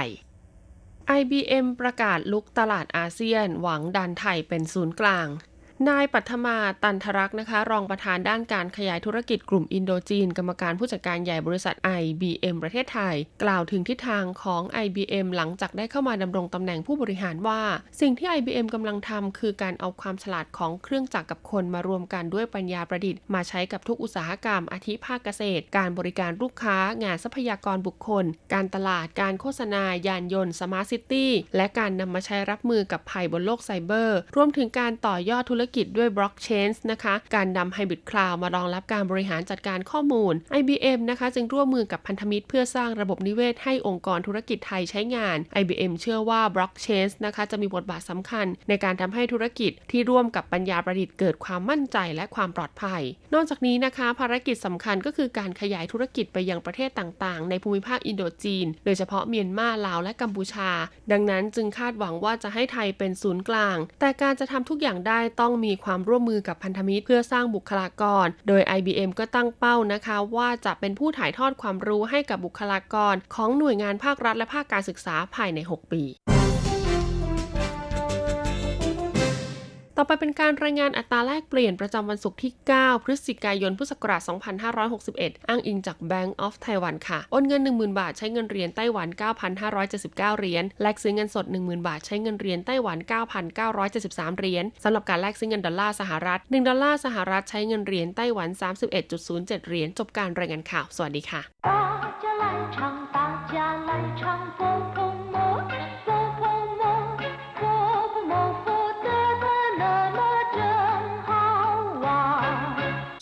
[1.19, 5.27] IBM ประกาศลุกตลาดอาเซียน หวังดันไทยเป็นศูนย์กลาง
[5.89, 17.61] นายปัทมาตันทรักนะคะ รองประธานด้านการขยายธุรกิจกลุ่มอินโดจีน กรรมการผู้จัดการใหญ่บริษัท IBM ประเทศไทย กล่าวถึงทิศทางของ IBM หลังจากได้เข้ามาดำรงตำแหน่งผู้บริหารว่า
[18.01, 37.77] สิ่งที่ IBM กำลังทำคือการเอาความฉลาดของเครื่องจักรกับคนมารวมกันด้วยปัญญาประดิษฐ์มาใช้กับทุกอุตสาหกรรม อาทิภาคเกษตร การบริการลูกค้า งานทรัพยากรบุคคล การตลาดการโฆษณา ยานยนต์ smart city และการนำมาใช้รับมือกับภัยบนโลกไซเบอร์ รวมถึงการต่อยอดธุรกิจด้วย Blockchain นะคะ การนำ
[37.77, 53.03] Hybrid Cloud มารองรับการบริหารจัดการข้อมูล IBM นะคะจึงร่วมมือกับพันธมิตรเพื่อสร้างระบบนิเวศให้องค์กรธุรกิจไทยใช้งาน IBM เชื่อว่า Blockchain นะคะจะมีบทบาทสำคัญ ในการทำให้ธุรกิจที่ร่วมกับปัญญาประดิษฐ์เกิดความมั่นใจและความปลอดภัย
[53.35, 60.71] นอกจากนี้นะคะภารกิจสำคัญก็คือการขยายธุรกิจไปยังประเทศต่างๆ ในภูมิภาคอินโดจีน โดยเฉพาะเมียนมาลาวและกัมพูชา
[61.13, 76.03] ดังนั้นจึงคาดหวังว่าจะให้ไทยเป็นศูนย์กลาง แต่การจะทำทุกอย่างได้ต้องมีความร่วมมือกับพันธมิตรเพื่อสร้างบุคลากร โดย IBM ก็ตั้งเป้านะคะว่าจะเป็นผู้ถ่ายทอดความรู้ให้กับบุคลากร ของหน่วยงานภาครัฐและภาคการศึกษาภายใน 6 ปี
[80.05, 84.23] ต่อไปเป็นการรายงานอัตราแลกเปลี่ยนประจำวันศุกร์ที่ 9 พฤศจิกายน พุทธศักราช
[84.85, 89.09] 2561 อ้างอิงจาก Bank of Taiwan ค่ะ โอนเงิน 10,000 บาทใช้เงินเหรียญไต้หวัน
[89.73, 92.99] 9,579 เหรียญ แลกซื้อเงินสด 10,000 บาทใช้เงินเหรียญไต้หวัน
[93.69, 98.49] 9,973 เหรียญสำหรับการแลกซื้อเงินดอลลาร์สหรัฐ 1 ดอลลาร์สหรัฐใช้เงินเหรียญไต้หวัน
[99.09, 101.41] 31.07 เหรียญจบการรายงานข่าว สวัสดีค่ะ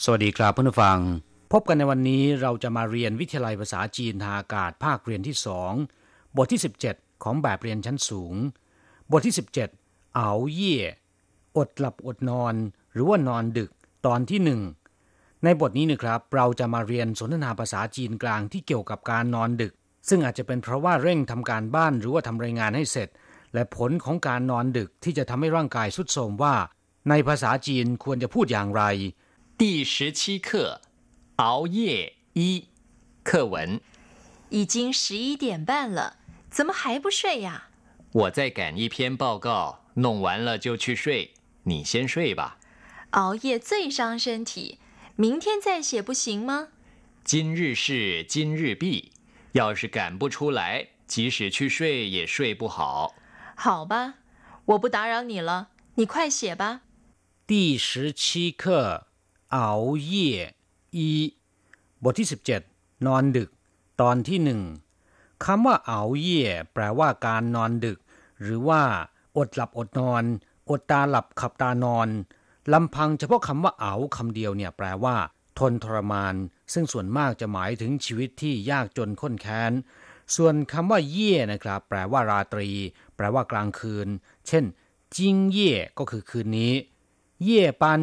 [0.05, 0.99] สวัสดีครับเพื่อนผู้ฟัง
[1.53, 5.73] พบกันในวันนี้เราจะมาเรียนวิทยาลัยภาษาจีนทางอากาศภาคเรียนที่สอง
[6.37, 6.61] บทที่
[6.91, 8.35] 17 ของแบบเรียนชั้นสูง
[9.11, 9.35] บทที่
[9.75, 10.79] 17 เอาเย่
[11.57, 12.55] อดหลับอดนอน
[12.93, 13.71] หรือว่านอนดึก
[14.07, 14.61] ตอนที่หนึ่ง
[15.45, 19.73] ในบทนี้นะครับเราจะมาเรียนสนทนาภาษาจีนกลางที่เกี่ยวกับการนอนดึก
[20.09, 23.09] ซึ่งอาจจะเป็นเพราะว่าเร่งทำการบ้านหรือว่าทำรายงานให้เสร็จ
[23.55, 26.55] และผลของการนอนดึกที่จะทำให้ร่างกายสุดโทรมว่า
[27.09, 28.85] ในภาษาจีนควรจะพูดอย่างไร
[29.61, 30.81] 第十七课，
[31.37, 32.69] 熬夜一，
[33.23, 33.79] 课文。
[34.49, 36.17] 已经十一点半了，
[36.49, 37.69] 怎么还不睡呀？
[38.13, 41.35] 我在赶一篇报告，弄完了就去睡。
[41.65, 42.57] 你先睡吧。
[43.11, 44.79] 熬夜最伤身体，
[45.17, 46.69] 明天再写不行吗？
[47.23, 49.13] 今日事今日毕，
[49.53, 53.15] 要是赶不出来，即使去睡也睡不好。
[53.55, 54.15] 好吧，
[54.65, 56.81] 我不打扰你了，你快写吧。
[57.47, 59.09] 第十七课。
[59.53, 59.73] เอา
[60.05, 60.31] เย่
[60.97, 61.09] อี
[62.03, 62.29] บทที่
[62.67, 63.51] 17 นอนดึก
[64.01, 64.61] ตอนที่หนึ่ง
[65.45, 67.99] คำว่าเอาเย่แปลว่าการนอนดึก
[68.43, 68.83] หรือว่า
[69.37, 70.25] อดหลับอดนอน
[70.71, 72.09] อดตาหลับขับตานอน
[72.73, 75.17] ลำพังเฉพาะคำว่าเอาคำเดียวเนี่ยแปลว่า
[75.59, 76.35] ทนทรมาน
[76.73, 79.73] ซึ่งส่วนมากจะหมายถึงชีวิตที่ยากจนข้นแค้น
[80.37, 82.69] ส่วนคำว่าเย่นะครับ แปลว่าราตรี
[83.17, 84.09] แปลว่ากลางคืน
[84.47, 84.65] เช่น
[85.17, 86.73] จิงเย่ก็คือคืนนี้
[87.45, 88.01] เย่ปัน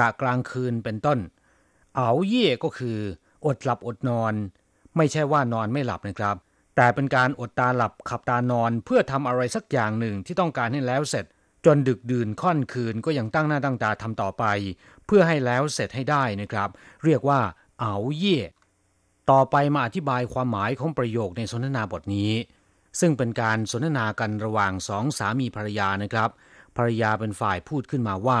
[0.00, 1.18] กะกลางคืนเป็นต้น
[1.96, 2.98] เอาเย่ก็คือ
[3.46, 4.34] อดหลับอดนอน
[4.96, 6.36] ไม่ใช่ว่านอนไม่หลับนะครับ
[6.76, 11.24] แต่เป็นการอดตาหลับขับตานอนเพื่อทำอะไรสักอย่างหนึ่งที่ต้องการให้แล้วเสร็จ
[11.66, 14.44] จนดึกดื่นค่อนคืนก็ยังตั้งหน้าตั้งตาทำต่อไป
[15.06, 16.68] เพื่อให้แล้วเสร็จให้ได้นะครับ
[17.04, 17.40] เรียกว่า
[17.80, 18.38] เอาเย่
[19.30, 22.32] ต่อไปมาอธิบายความหมายของประโยคในสนทนาบทนี้
[23.00, 26.30] ซึ่งเป็นการสนทนากันระหว่างสองสามีภรรยานะครับ
[26.76, 28.40] ภรรยาเป็นฝ่ายพูดขึ้นมาว่า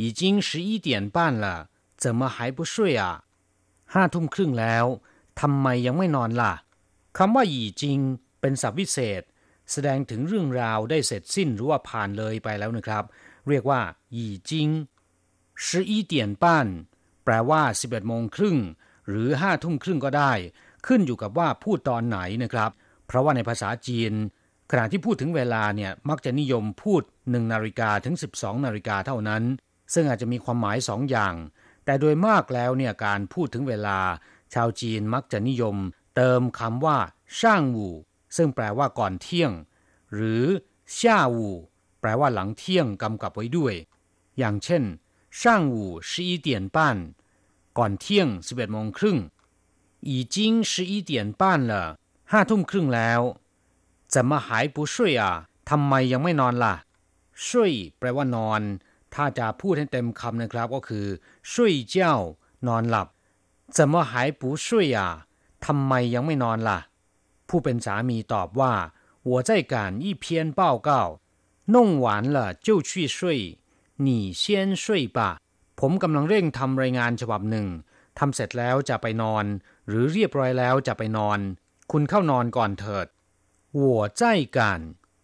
[0.00, 1.46] 已经十一点半了
[2.02, 3.04] 怎么还不睡啊
[3.92, 4.84] ห้าทุ่มครึ่งแล้ว
[5.40, 6.54] ทำไมยังไม่นอนล่ะ
[7.18, 7.98] คำว่าอีจิง
[8.40, 9.22] เป็นศัพท์วิเศษ
[9.72, 13.04] แสดงถึงเรื่องราวได้เสร็จสิ้นหรือว่าผ่านเลยไปแล้วนะครับ
[13.48, 13.80] เรียกว่า
[14.14, 14.68] อีจิง
[15.64, 16.44] 十一点半
[17.24, 18.56] แปลว่า11โมงครึ่ง
[19.08, 20.32] หรือห้าทุ่มครึ่งก็ได้
[20.86, 22.70] ขึ้นอยู่กับว่าพูดตอนไหนนะครับ
[23.06, 24.12] เพราะว่าในภาษาจีน
[24.70, 29.42] ขณะที่พูดถึงเวลาเนี่ยมักจะนิยมพูด1นาฬิกาถึง 12นาฬิกาเท่านั้น
[29.93, 31.35] ซึ่งอาจจะมีความหมายสองอย่าง
[31.85, 33.99] แต่โดยมากแล้วเนี่ยการพูดถึงเวลา
[34.53, 35.77] ชาวจีนมักจะนิยม
[36.15, 36.97] เติมคำว่า
[37.39, 37.89] ช่างวู
[38.35, 39.51] ซึ่งแปลว่าก่อนเที่ยง
[40.13, 40.43] หรือ
[40.97, 41.49] ช่าวู
[41.99, 43.73] แปลว่าหลังเที่ยงกำกับไว้ด้วย
[44.37, 44.83] อย่างเช่น
[45.41, 46.97] ช่างวูสิบเตียนปาน
[47.77, 49.17] ก่อนเที่ยงสิบเอ็ดโมงครึ่ง
[50.07, 51.83] อีจิงสิบเตียนป้านละ
[52.31, 53.21] ห้าทุ่มครึ่งแล้ว
[54.13, 55.23] 怎么还不睡啊
[55.69, 56.75] ทำไมยังไม่นอนล่ะ
[57.45, 58.61] ช่วยแปลว่านอน
[59.14, 61.06] ถ้าจะพูดให้เต็มคำนะครับก็คือ
[61.52, 62.16] ช่วยเจ้า
[62.66, 63.08] นอนหลับ
[63.76, 64.66] 怎么还不睡
[64.98, 65.00] 啊
[65.64, 66.78] ทำไมยังไม่นอนล่ะ
[67.48, 68.72] ผู้เป็นสามีตอบว่า
[69.30, 70.24] 我在赶一篇
[70.60, 70.90] 报告
[71.74, 73.18] 弄完了就去睡
[74.06, 74.08] 你
[74.40, 74.42] 先
[74.82, 74.84] 睡
[75.16, 75.18] 吧
[75.80, 77.66] ผมกำลังเร่งทำรายงานฉบับหนึ่ง
[78.18, 79.44] ทำเสร็จแล้วจะไปนอน
[79.88, 81.38] หรือเรียบร้อยแล้วจะไปนอน
[81.92, 83.06] คุณเข้านอนก่อนเถิด
[83.80, 83.82] 我
[84.20, 84.22] 在
[84.56, 84.58] 赶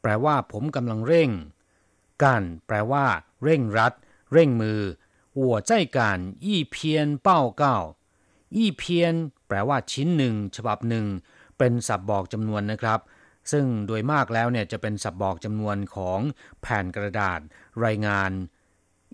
[0.03, 1.31] แปลว่าผมกำลังเร่ง
[2.23, 3.05] กันแปลว่า
[3.45, 3.93] เร่งรัด
[4.33, 4.81] เร่งมือ
[5.40, 5.99] 我在赶
[6.47, 6.75] 一篇
[7.27, 7.29] 报
[7.62, 7.64] 告
[8.57, 8.83] 一篇
[9.47, 11.07] แปลว่าชิ้นหนึ่ง ฉบับหนึ่ง
[11.59, 13.01] เป็นศัพท์บอกจำนวนนะครับ
[13.53, 16.21] ซึ่งโดยมากแล้วเนี่ยจะเป็นศัพท์บอกจำนวนของ
[16.61, 17.40] แผ่นกระดาษ
[17.85, 18.31] รายงาน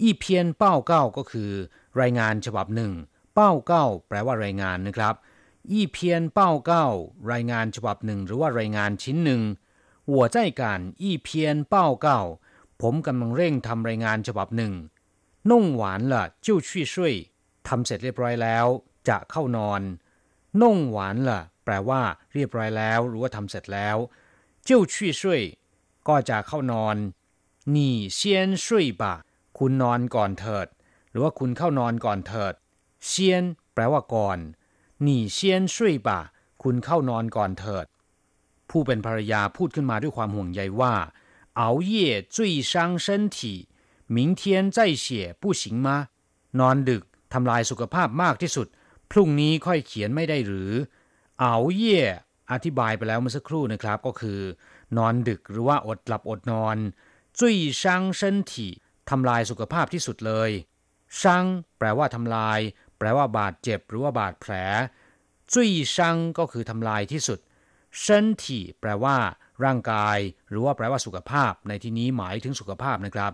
[0.02, 1.50] อีเพียนเป้าเก้าก็คือ
[2.00, 2.92] รายงานฉบับหนึ่ง
[3.34, 5.14] เป้าเก้าแปลว่ารายงานนะครับ
[5.70, 6.86] อีเพียนเป้าเก้า
[7.32, 9.42] รายงานฉบับหนึ่งหรือว่ารายงานชิ้นหนึ่ง
[10.10, 12.20] หัวใจการอีเพียนเป้าเก้า
[12.81, 14.73] ผมกำลังเร่งทำรายงานฉบับหนึ่ง
[15.49, 17.13] นุ่งหวานละจิ้วชี่ช่วย
[17.67, 18.65] ทำเสร็จเรียบร้อยแล้ว
[19.09, 19.81] จะเข้านอน
[20.61, 22.01] นุ่งหวานละแปลว่า
[22.33, 23.97] เรียบร้อยแล้ว หรือว่าทำเสร็จแล้ว
[24.67, 25.41] จิ้วชี่ช่วย
[26.07, 26.95] ก็จะเข้านอน
[27.75, 29.13] นี่เซียนช่วยบะ
[29.57, 30.67] คุณนอนก่อนเถิด
[31.09, 32.53] หรือว่าคุณเข้านอนก่อนเถิด
[33.07, 34.37] เซียนแปลว่าก่อน
[35.05, 36.19] นี่เซียนช่วยบะ
[36.63, 37.85] คุณเข้านอนก่อนเถิด
[38.69, 40.93] ผู้เป็นภรรยาพูดขึ้นมาด้วยความห่วงใยว่า
[41.60, 42.36] 熬夜最
[42.70, 43.68] 伤身体
[44.16, 45.04] 明天再写
[45.40, 45.88] 不行吗
[46.58, 48.66] นอนดึกทำลายสุขภาพมากที่สุด
[49.10, 50.72] พรุ่งนี้ค่อยเขียนไม่ได้หรือ
[51.40, 52.02] เอาเย่
[52.52, 54.40] อธิบายไปแล้วเมื่อสักครู่นะครับ ก็คือ
[54.96, 56.76] นอนดึกหรือว่าอดหลับอดนอน
[57.38, 58.72] จุ้ยช่างเส้นถี่
[59.10, 60.50] ทำลายสุขภาพที่สุดเลย
[61.20, 61.44] ช่าง
[61.78, 62.58] แปลว่าทำลาย
[62.98, 64.52] แปลว่าบาดเจ็บหรือว่าบาดแผล
[65.52, 67.38] จุ้ยช่างก็คือทำลายที่สุด
[68.02, 69.16] เส้นถี่แปลว่า
[69.64, 73.32] ร่างกาย หรือว่าแปลว่าสุขภาพ ในที่นี้หมายถึงสุขภาพนะครับ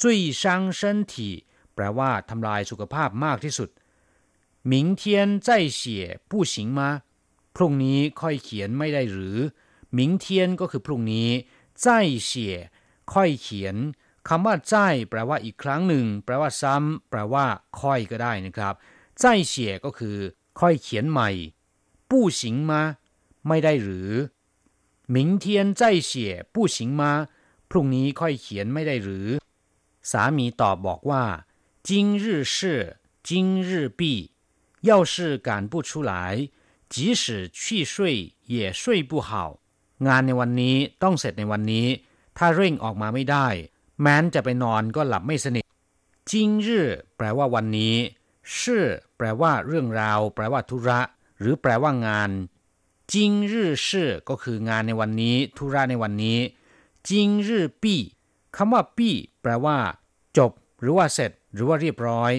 [0.00, 1.34] จุ้ยช่างเส้นถี่
[1.74, 3.70] แปลว่าทำลายสุขภาพมากที่สุด
[4.70, 5.02] 明天
[5.46, 5.80] 再写
[6.30, 6.80] 不行吗
[7.56, 9.36] พรุ่งนี้ค่อยเขียนไม่ได้หรือ
[9.98, 10.26] 明天
[10.60, 11.28] ก็คือพรุ่งนี้
[11.82, 11.84] 再
[12.28, 12.30] 写
[13.12, 13.76] ค่อยเขียน
[14.28, 14.74] คำว่าใจ
[15.10, 17.46] แปลว่าอีกครั้งหนึ่ง แปลว่าซ้ำแปลว่า
[17.80, 18.74] ค่อยก็ได้นะครับ
[19.18, 20.16] ใจเฉียก็คือ
[20.60, 21.30] ค่อยเขียนใหม่
[22.10, 22.72] ผู้行吗
[23.48, 24.10] ไม่ได้หรือ
[25.14, 25.44] 明天
[25.80, 26.10] 再写
[26.52, 27.02] 不行吗
[27.70, 29.28] พรุ่งนี้ค่อยเขียนไม่ได้หรือ
[30.10, 31.24] สามีตอบบอกว่า
[31.86, 31.90] 今
[32.22, 32.56] 日事
[33.28, 33.30] 今
[33.68, 34.00] 日毕
[34.88, 35.14] 要是
[35.46, 36.12] 赶不出来
[36.94, 39.30] 即使去睡也睡不好
[40.06, 41.86] งานในวันนี้ต้องเสร็จในวันนี้
[42.38, 43.46] ถ้าเร่งออกมาไม่ได้
[44.00, 45.64] แม้นจะไปนอนก็หลับไม่สนิท
[46.30, 47.94] จิงรื่อแปลว่าวันนี้
[48.58, 48.84] ชื่อ
[49.16, 51.00] แปลว่าเรื่องราว แปลว่าธุระ
[51.38, 52.30] หรือแปลว่างาน
[53.12, 56.38] จิงรื่อชื่อก็คืองานในวันนี้ ธุระในวันนี้
[57.08, 58.00] จิงรื่อปี้
[58.56, 59.78] คำว่าปี้แปลว่า
[60.36, 62.32] จบ หรือว่าเสร็จ หรือว่าเรียบร้อย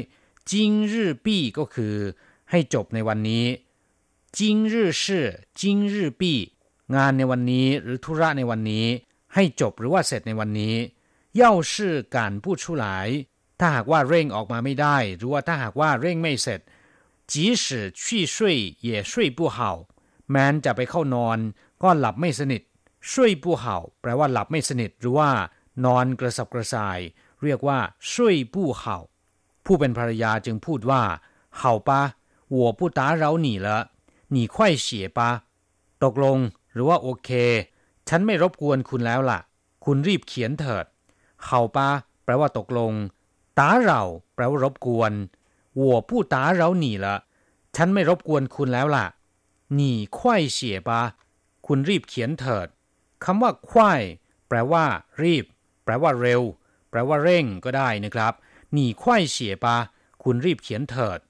[0.52, 1.96] จิงรื่อปี้ก็คือ
[2.50, 3.46] ให้จบในวันนี้
[4.38, 5.28] จิงรื่อชื่อ
[5.60, 6.38] จิงรื่อปี้
[6.96, 8.86] งานในวันนี้หรือธุระในวันนี้
[9.34, 10.76] ให้จบหรือว่าเสร็จในวันนี้
[11.42, 11.74] 要是
[12.16, 12.86] 赶不出来
[13.60, 16.60] ถ้าหากว่าเร่งออกมาไม่ได้ หรือว่าถ้าหากว่าเร่งไม่เสร็จ
[17.32, 17.66] 即使
[18.02, 18.04] 去
[18.36, 18.36] 睡
[18.88, 19.60] 也睡不好
[20.31, 21.39] แม้นจะไปเข้านอน
[21.83, 22.63] ก็หลับไม่สนิท
[23.13, 25.31] ช่วยปูเห่าแปลว่าหลับไม่สนิทหรือว่า
[25.85, 26.99] นอนกระสับกระส่าย
[27.43, 27.79] เรียกว่า
[28.13, 28.99] ช่วยปูเห่า
[29.65, 31.03] ผู้เป็นภรรยาจึงพูดว่า
[31.59, 32.01] เห่าปะ
[32.51, 33.55] หัวผู้ตาเราหนี
[36.05, 36.39] ตกลง
[36.73, 37.31] หรือว่าโอเค
[38.09, 39.41] ฉันไม่รบกวนคุณแล้วล่ะ
[39.85, 40.87] คุณรีบเขียนเถิด
[41.45, 41.89] เห่าปะ
[42.25, 42.93] แปลว่าตกลง
[43.59, 44.03] ตาเรา
[44.35, 45.13] แปลว่ารบกวน
[45.79, 47.15] หัวผู้ตาเรานีละ
[47.77, 49.07] ฉันไม่รบกวนคุณแล้วล่ะ
[49.75, 51.01] หนีควายเสียบา
[51.67, 52.69] คุณรีบเขียนเถิด
[53.25, 54.03] คำว่าควาย
[54.49, 54.85] แปลว่า
[55.23, 55.45] รีบ
[55.85, 56.43] แปลว่าเร็ว
[56.91, 58.33] แปลว่าเร่งก็ได้นะครับ
[58.73, 59.77] หนีควายเสียบา
[60.23, 61.21] คุณรีบเขียนเถิด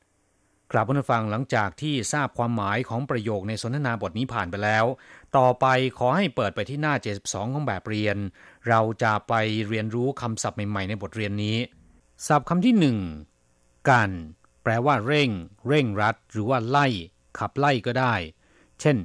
[0.73, 4.85] กลับผู้ฟังหลังจากที่ทราบความหมายของประโยคในสนทนาบทนี้ผ่านไปแล้ว
[5.37, 5.67] ต่อไป
[5.99, 6.95] ขอให้เปิดไปที่หน้า
[7.25, 8.17] 72 ของแบบเรียน
[8.69, 9.35] เราจะไป
[9.69, 11.57] เรียนรู้คำศัพท์ใหม่ๆ ในบทเรียนนี้
[12.27, 12.99] ศัพท์คำที่หนึ่ง
[13.89, 14.11] กัน
[14.63, 15.31] แปลว่าเร่ง
[15.69, 16.87] เร่งรัด หรือว่าไล่
[17.39, 18.15] ขับไล่ก็ได้
[18.81, 18.97] เช่น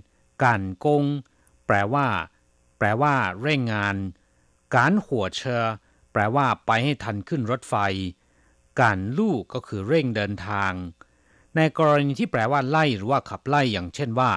[0.43, 1.03] การกง
[1.67, 2.07] แปลว่า
[2.77, 3.95] แปลว่า เร่งงาน
[4.75, 5.65] การหัวเชอ
[6.11, 7.75] แปลว่าไปให้ทันขึ้นรถไฟ
[8.81, 10.73] การลู่ก็คือเร่งเดินทาง
[11.55, 14.31] ในกรณีที่แปลว่าไล่หรือว่าขับไล่อย่างเช่นว่า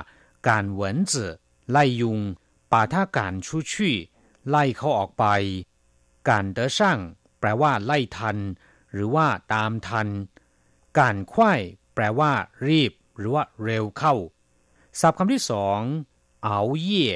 [0.48, 1.32] การเหวินจื่อ
[1.70, 2.18] ไล่ยุง
[2.72, 3.96] ป่าท่าการชูชี่
[4.48, 5.24] ไล่เขาออกไป
[6.28, 6.98] การเดช่าง
[7.40, 8.36] แปลว่าไล่ทัน
[8.92, 10.08] หรือว่าตามทัน
[10.98, 11.60] การควาย
[11.94, 12.32] แปลว่า
[12.68, 14.15] รีบ หรือว่าเร็วเข้า
[14.99, 15.79] ศัพท์คำที่สอง
[16.43, 17.07] เอาเย่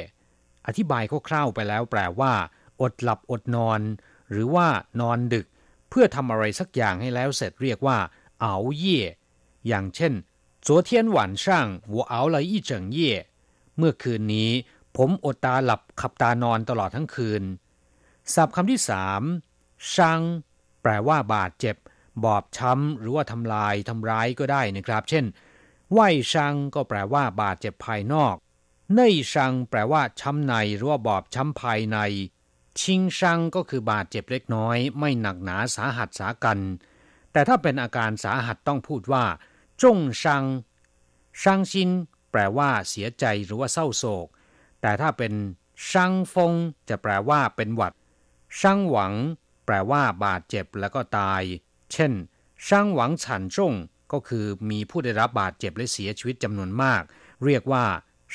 [0.67, 2.34] อธิบายคร่าวๆไปแล้วแปลว่า
[2.82, 3.82] อดหลับอดนอน
[4.32, 4.67] หรือว่า
[5.02, 5.46] นอนดึก
[5.89, 7.98] เพื่อทำอะไรสักอย่างให้แล้วเสร็จเรียกว่า
[8.41, 9.00] เอาเย่
[9.67, 10.13] อย่างเช่น
[10.67, 11.46] 昨天晚上
[11.94, 13.00] 我熬了一整夜
[13.78, 14.52] เมื่อคืนนี้
[14.98, 17.44] ผมอดตาหลับขับตานอนตลอดทั้งคืน
[18.34, 19.22] ศัพท์คำที่สาม
[19.94, 20.22] ชัง
[20.82, 21.76] แปลว่าบาดเจ็บ
[22.24, 25.26] บอบช้ำ หรือว่าทำลายทำร้ายก็ได้นะครับ เช่น
[25.92, 26.01] ไหว
[26.33, 28.37] ชังก็แปลว่าบาดเจ็บภายนอก
[28.94, 31.99] เน่ยชังแปลว่าช้ำในหรือว่าบอบช้ำภายใน
[32.81, 36.59] ชิงชังก็คือบาดเจ็บเล็กน้อย ไม่หนักหนาสาหัสสากัน
[37.33, 39.25] แต่ถ้าเป็นอาการสาหัสต้องพูดว่า
[39.83, 40.44] จงชัง
[41.42, 41.90] ชังชิน
[42.31, 44.27] แปลว่าเสียใจหรือว่าเศร้าโศก
[44.81, 45.33] แต่ถ้าเป็น
[45.90, 46.53] ชังฟง
[46.88, 47.92] จะแปลว่าเป็นหวัด
[48.61, 49.14] ชังหวัง
[49.66, 51.42] แปลว่าบาดเจ็บแล้วก็ตาย
[51.92, 52.12] เช่น
[52.66, 53.75] ช่างหวังฉันจง
[54.12, 57.03] ก็คือมีผู้ได้รับบาดเจ็บและเสียชีวิตจำนวนมาก
[57.45, 57.85] เรียกว่า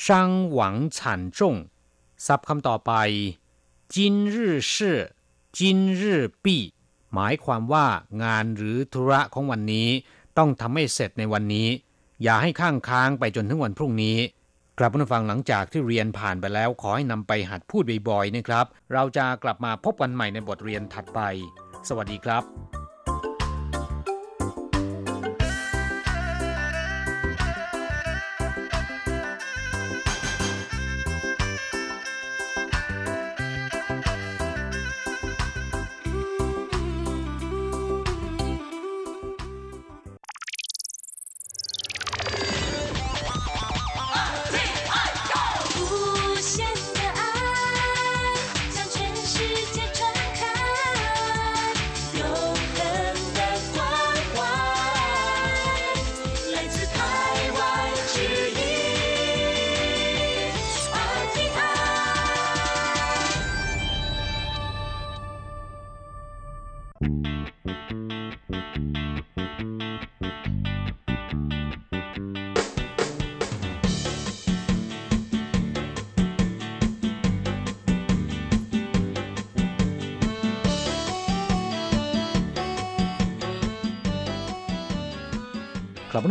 [0.05, 1.55] ช่างหวังฉันจง
[2.25, 2.93] ศัพท์คำต่อไป
[3.93, 4.99] จินรื่อชื่อ
[5.57, 6.57] จินรื่อปี
[7.13, 7.87] หมายความว่า
[8.23, 9.89] งานหรือธุระของวันนี้
[10.37, 11.67] ต้องทำให้เสร็จในวันนี้
[12.23, 14.17] อย่าให้ข้างค้างไปจนถึงวันพรุ่งนี้
[14.79, 21.19] กลับมาฟังหลังจากที่เรียนผ่านไปแล้ว ขอให้นำไปหัดพูดบ่อยๆนะครับ เราจะกลับมาพบกันใหม่ในบทเรียนถัดไป
[21.87, 22.80] สวัสดีครับ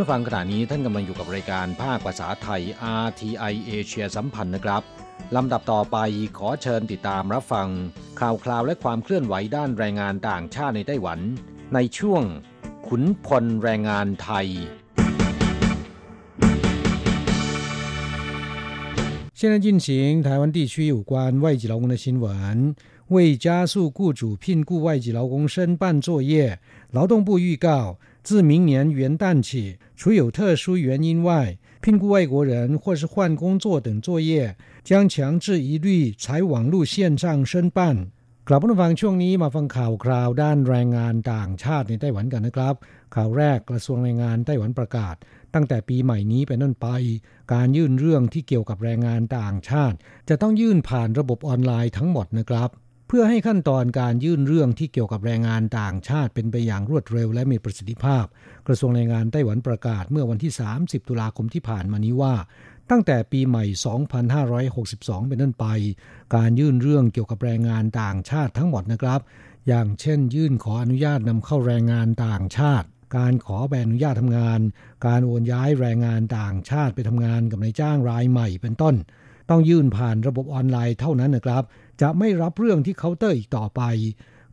[0.00, 2.62] ู้ฟังขณะนี้ท่านกำลังอยู่กับรายการภาคภาษาไทย
[3.04, 4.82] RTI เอเชียสัมพันธ์นะครับ
[5.36, 5.96] ลำดับต่อไป
[6.38, 7.68] ขอเชิญติดตามรับฟัง
[8.20, 11.18] ข่าวคราวและความเคลื่อนไหวด้านแรงงานต่างชาติในไต้หวัน
[11.74, 12.22] ในช่วง
[12.88, 14.46] ขุนพลแรงงานไทย
[19.38, 19.88] 现在进行
[20.26, 21.12] 台湾地区有关
[21.44, 22.26] 外籍劳工的新闻。
[23.08, 26.58] 为加速雇主聘雇外籍劳工申办作业，
[26.90, 38.08] 劳动部预告 自明年元旦起，除有特殊原因外，聘雇外国人或是换工作等作业，将强制一律采网络线上申办。
[38.48, 42.74] กลับมาฟังช่วงนี้มาฟังข่าวคราวด้านแรงงานต่างชาติในไต้หวันกันนะครับ
[43.14, 45.14] ข่าวแรกกระทรวงแรงงานไต้หวันประกาศ
[45.54, 46.86] ตั้งแต่ปีใหม่นี้เป็นต้นไป
[47.52, 49.96] การยื่นเรื่องที่เกี่ยวกับแรงงานต่างชาติ
[50.28, 52.70] จะต้องยื่นผ่านระบบออนไลน์ทั้งหมดนะครับ
[53.13, 58.25] พื่อให้ขั้นตอนการยื่นเรื่องที่เกี่ยวกับแรงงานต่างชาติเป็นไปอย่างรวดเร็วและมีประสิทธิภาพ
[58.67, 62.35] กระทรวงแรงงานไต้หวันประกาศเมื่อวันที่ 30 ตุลาคมที่ผ่านมานี้ว่า
[62.89, 63.65] ตั้งแต่ปีใหม่
[64.67, 65.65] 2562 เป็นต้นไป
[66.35, 69.19] การยื่นเรื่องเกี่ยวกับแรงงานต่างชาติทั้งหมดนะครับ
[69.67, 74.59] อย่างเช่น ยื่นขออนุญาตนำเข้าแรงงานต่างชาติ การขอใบอนุญาตทำงาน
[75.07, 78.95] การโอนย้ายแรงงานต่างชาติไปทำงานกับนายจ้างรายใหม่เป็นต้น
[79.49, 81.63] ต้องยื่นผ่านระบบออนไลน์เท่านั้นนะครับ
[82.01, 83.81] จะไม่รับเรื่องที่เคาน์เตอร์อีกต่อไป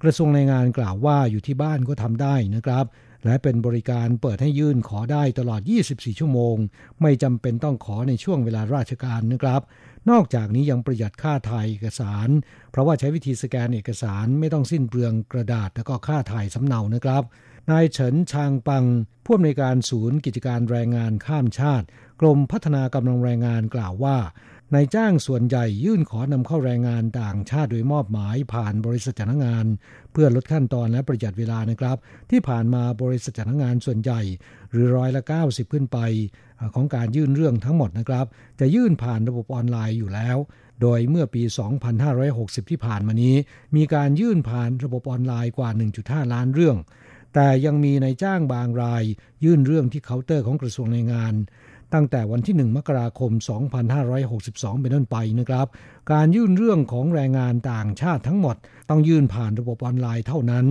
[0.02, 2.84] กระทรวงแรงงานกล่าวว่าอยู่ที่บ้านก็ทำได้นะครับ
[3.24, 6.56] และเป็นบริการเปิดให้ยื่นขอได้ตลอด 24 ชั่วโมง
[7.02, 9.62] ไม่จำเป็นต้องขอในช่วงเวลาราชการนะครับ
[10.11, 12.28] นอกจากนี้ยังประหยัดค่าถ่ายเอกสาร
[12.70, 17.22] เพราะว่าใช้วิธีสแกนเอกสารไม่ต้องสิ้นเปลืองกระดาษและก็ค่าถ่ายสำเนานะครับ
[17.70, 18.84] นายเฉินชางปัง
[19.24, 21.87] ผู้อำนวยการศูนย์กิจการแรงงานข้ามชาติ
[22.20, 24.16] กรมพัฒนากำลังแรงงานกล่าวว่า
[24.74, 29.66] นายจ้างส่วนใหญ่ยื่นขอนำเข้าแรงงานต่างชาติโดยมอบหมายผ่านบริษัทจ้างงาน
[30.12, 31.96] เพื่อลดขั้นตอนและประหยัดเวลานะครับ
[32.31, 34.20] ที่ผ่านมาบริษัทจ้างงานส่วนใหญ่
[34.72, 35.98] หรือร้อยละ 90 ขึ้นไป
[36.74, 38.26] ของการยื่นเรื่องทั้งหมดนะครับ
[38.61, 40.37] จะยื่นผ่านระบบออนไลน์อยู่แล้ว
[40.83, 41.42] โดยเมื่อปี
[42.07, 43.35] 2560 ที่ผ่านมานี้
[43.76, 46.76] มีการยื่นผ่านระบบออนไลน์กว่า 1.5 ล้านเรื่อง
[47.35, 49.04] แต่ยังมีนายจ้างบางราย
[49.44, 51.35] ยื่นเรื่องที่เคาน์เตอร์ของกระทรวงแรงงาน
[51.94, 53.33] ตั้งแต่วันที่ 1 มกราคม
[54.07, 55.66] 2562 เป็นต้นไปนะครับ
[56.12, 58.57] การยื่นเรื่องของแรงงานต่างชาติทั้งหมด
[58.88, 60.66] ต้องยื่นผ่านระบบออนไลน์เท่านั้น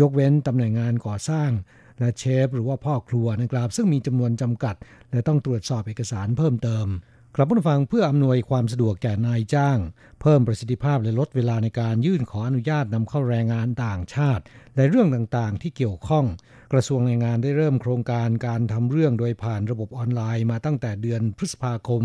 [0.00, 1.50] ยกเว้นตำแหน่งงานก่อสร้าง
[1.98, 4.74] และเชฟหรือว่าพ่อครัวนะครับ ซึ่งมีจำนวนจำกัด
[5.10, 6.86] และต้องตรวจสอบเอกสารเพิ่มเติม
[7.34, 9.78] ครับผู้ฟังเพื่ออำนวยความสะดวกแก่นายจ้าง
[10.20, 14.42] เพิ่มประสิทธิภาพและลดเวลาในการยื่นขออนุญาตนำเข้าแรงงานต่างชาติ
[14.76, 16.26] และเรื่องต่างๆที่เกี่ยวข้อง
[16.72, 22.02] กระทรวงแรงงานได้เริ่มโครงการการทำเรื่องโดยผ่านระบบออนไลน์มาตั้งแต่เดือนพฤษภาคม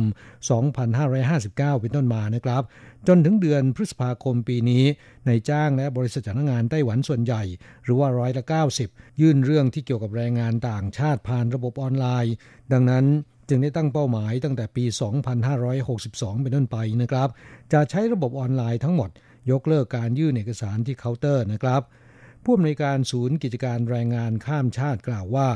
[0.90, 2.64] 2559 เป็นต้นมานะครับ
[3.08, 4.84] จนถึงเดือนพฤษภาคมปีนี้
[5.28, 7.44] ในจ้างและบริษัทจ้างงานไต้หวันส่วนใหญ่
[7.84, 8.44] หรือว่าร้อยละ
[8.82, 12.34] 90 ยื่นเรื่องที่เกี่ยวกับแรงงานต่างชาติผ่านระบบออนไลน์
[12.74, 13.06] ดังนั้น
[13.50, 14.84] จึงได้ตั้งเป้าหมายตั้งแต่ปี
[15.64, 17.30] 2562 เป็นต้นไปนะครับ
[17.74, 19.10] จะใช้ระบบออนไลน์ทั้งหมด
[19.52, 21.82] ยกเลิกการยื่นเอกสารที่เคาน์เตอร์นะครับ
[22.44, 25.50] ผู้อำนวยการศูนย์กิจการแรงงานข้ามชาติกล่าวว่า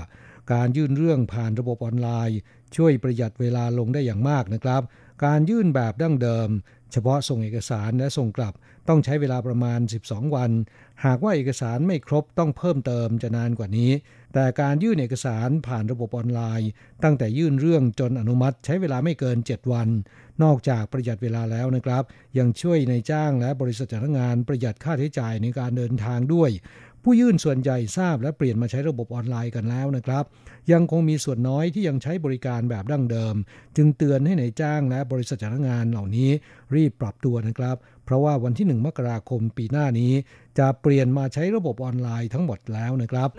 [0.54, 2.40] การยื่นเรื่องผ่านระบบออนไลน์
[2.76, 4.82] ช่วยประหยัดเวลาลงได้อย่างมากนะครับ
[5.26, 6.50] การยื่นแบบดั้งเดิม
[6.92, 8.54] เฉพาะส่งเอกสารและส่งกลับ
[8.90, 10.52] ต้องใช้เวลาประมาณ 12 วัน
[11.06, 13.92] หากว่าเอกสารไม่ครบต้องเพิ่มเติมจะนานกว่านี้
[14.34, 16.70] แต่การยื่นเอกสารผ่านระบบออนไลน์
[17.04, 19.88] ตั้งแต่ยื่นเรื่องจนอนุมัติใช้เวลาไม่เกิน 7 วัน
[20.44, 22.04] นอกจากประหยัดเวลาแล้วนะครับ
[22.38, 26.50] ยังช่วยในจ้างและบริษัทจ้างงานประหยัดค่าใช้จ่ายในการเดินทางด้วย
[27.10, 30.24] ผู้ยื่นส่วนใหญ่ทราบและเปลี่ยนมาใช้ระบบออนไลน์กันแล้วนะครับ
[30.72, 33.36] ยังคงมีส่วนน้อยที่ยังใช้บริการแบบดั้งเดิม
[33.78, 36.30] จึงเตือนให้ในายจ้างและบริษัทจ้างงานเหล่านี้
[36.76, 40.12] รีบปรับตัวนะครับ เพราะว่าวันที่ 1 มกราคมปีหน้านี้
[40.60, 43.30] จะเปลี่ยนมาใช้ระบบออนไลน์ทั้งหมดแล้วนะครับ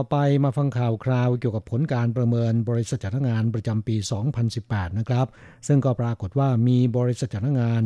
[0.00, 3.96] อไปมาฟังข่าวคราวเกี่ยวกับผลการประเมินบริษัทจัดงานประจำปี
[4.46, 5.26] 2018 นะครับ
[5.66, 7.82] ซึ่งก็ปรากฏว่ามีบริษัทจัดงาน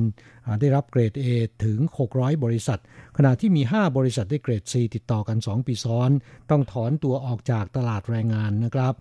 [0.61, 1.27] ได้รับเกรด A
[1.65, 1.79] ถึง
[2.13, 2.81] 600 บริษัท
[3.17, 6.11] ขณะที่มี 5 บริษัทได้เกรด C ติดต่อกัน 2 ปีซ้อน
[6.51, 8.95] ต้องถอนตัวออกจากตลาดแรงงานนะครับ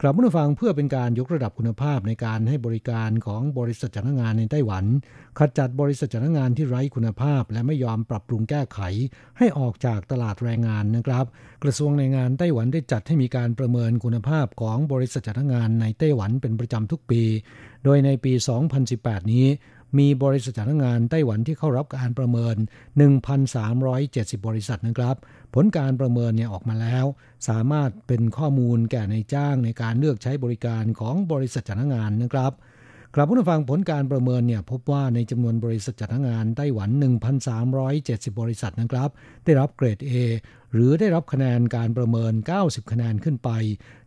[0.00, 4.84] กลับมาฟังเพื่อเป็นการยกระดับคุณภาพในการให้บริการของบริษัทจ้างงานในไต้หวัน
[5.38, 8.80] ขจัดบริษัทจ้างงานที่ไร้คุณภาพ และไม่ยอมปรับปรุงแก้ไข
[9.38, 11.24] ให้ออกจากตลาดแรงงานนะครับ
[11.62, 17.22] กระทรวงแรงงานไต้หวันได้จัดให้มีการประเมินคุณภาพของบริษัทจ้างงานในไต้หวันเป็นประจำทุกปี
[17.84, 18.32] โดยในปี
[18.82, 19.46] 2018 นี้
[19.98, 22.56] มีบริษัทจ้างงานไต้หวันที่เข้ารับการประเมิน
[23.50, 25.16] 1,370 บริษัทนะครับ
[25.54, 27.04] ผลการประเมินเนี่ยออกมาแล้ว
[27.48, 32.52] สามารถเป็นข้อมูลแก่ในจ้างในการเลือกใช้บริการของบริษัทจ้างงานนะครับ
[33.14, 36.90] กลับผู้ฟังผลการประเมินเนี่ยพบว่าในจำนวนบริษัทจ้างงานไต้หวัน
[37.64, 39.10] 1,370 บริษัทนะครับ
[39.44, 40.10] ได้รับเกรด A
[40.72, 42.32] หรือได้รับคะแนนการประเมิน
[42.62, 43.50] 90 คะแนนขึ้นไป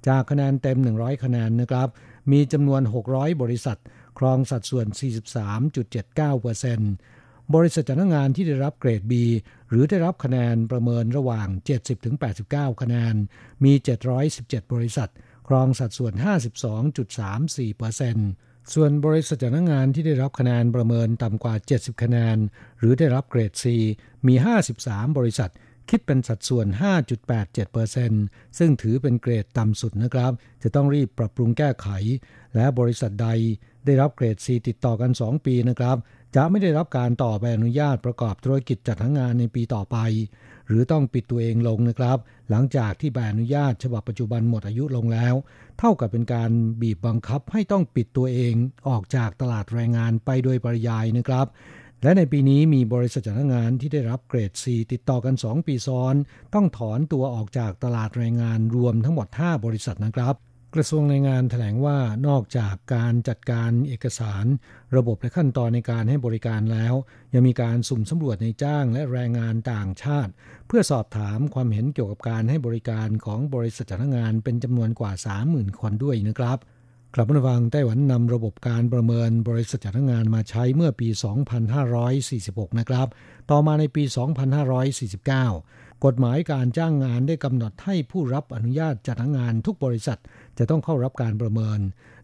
[0.07, 1.87] จากคะแนนเต็ม 100 คะแนนนะครับ
[2.31, 2.81] มีจำนวน
[3.11, 3.77] 600 บริษัท
[4.19, 4.99] ครองสัดส่วน 43.79%
[7.55, 9.13] บริษัทจ้างงานที่ได้รับเกรด B
[9.69, 11.47] หรือได้รับคะแนนประเมินระหว่าง
[12.15, 13.13] 70-89 คะแนน
[13.63, 13.73] มี
[14.23, 15.09] 717 บริษัท
[15.47, 16.13] ครองสัดส่วน
[17.83, 22.37] 52.34%ส่วนบริษัทจ้างงานที่ได้รับคะแนนประเมินต่ำกว่า 70 คะแนน
[22.79, 23.65] หรือได้รับเกรด C
[24.27, 24.35] มี
[24.77, 25.51] 53 บริษัท
[25.89, 26.67] คิดเป็นสัดส่วน
[27.81, 30.31] 5.87%ซึ่งถือเป็นเกรดต่ำสุดนะครับ
[30.63, 31.87] จะต้องรีบปรับปรุงแก้ไข
[32.55, 33.29] และบริษัทใด
[33.85, 35.97] ได้รับเกรด C ติดต่อกัน 2 ปีนะครับ
[36.35, 39.97] จะไม่ได้รับการต่อใบอนุญาตประกอบธุรกิจจัดหางานในปีต่อไป
[40.67, 42.17] หรือต้องปิดตัวเองลงนะครับ
[42.49, 45.35] หลังจากที่ใบอนุญาตฉบับปัจจุบันหมดอายุลงแล้ว
[45.79, 46.49] เท่ากับเป็นการ
[46.81, 48.53] บีบบังคับให้ต้องปิดตัวเอง
[48.87, 51.47] ออกจากตลาดแรงงานไปโดยปริยายนะครับ
[52.03, 56.15] และในปีนี้มีบริษัทจ้างงานที่ได้รับเกรด C ติดต่อกัน 2 ปีซ้อน
[56.53, 60.35] ต้องถอนตัวออกจากตลาดแรงงานรวมทั้งหมด 5 บริษัทนะครับ
[60.75, 61.97] กระทรวงแรงงานแถลงว่า
[62.27, 64.45] นอกจากการจัดการเอกสาร
[64.97, 66.93] ระบบและขั้นตอนในการให้บริการแล้ว
[67.33, 70.31] ยังมีการสุ่มสำรวจในจ้างและแรงงานต่างชาติ
[70.67, 75.11] เพื่อสอบถามความเห็นเกี่ยวกับการให้บริการของบริษัทจ้างงานเป็นจำนวนกว่า
[75.45, 76.57] 30,000 คนด้วยนะครับ
[77.19, 81.07] กลับมาฟังไต้หวันนำระบบการประเมินบริษัทจ้างงานมาใช้เมื่อปี
[81.93, 83.07] 2546 นะครับ
[83.51, 84.03] ต่อมาในปี
[85.03, 90.19] 2549 กฎหมายการจ้างงานได้กำหนดให้ผู้รับอนุญาตจัดงานทุกบริษัท
[90.57, 91.79] จะต้องเข้ารับการประเมิน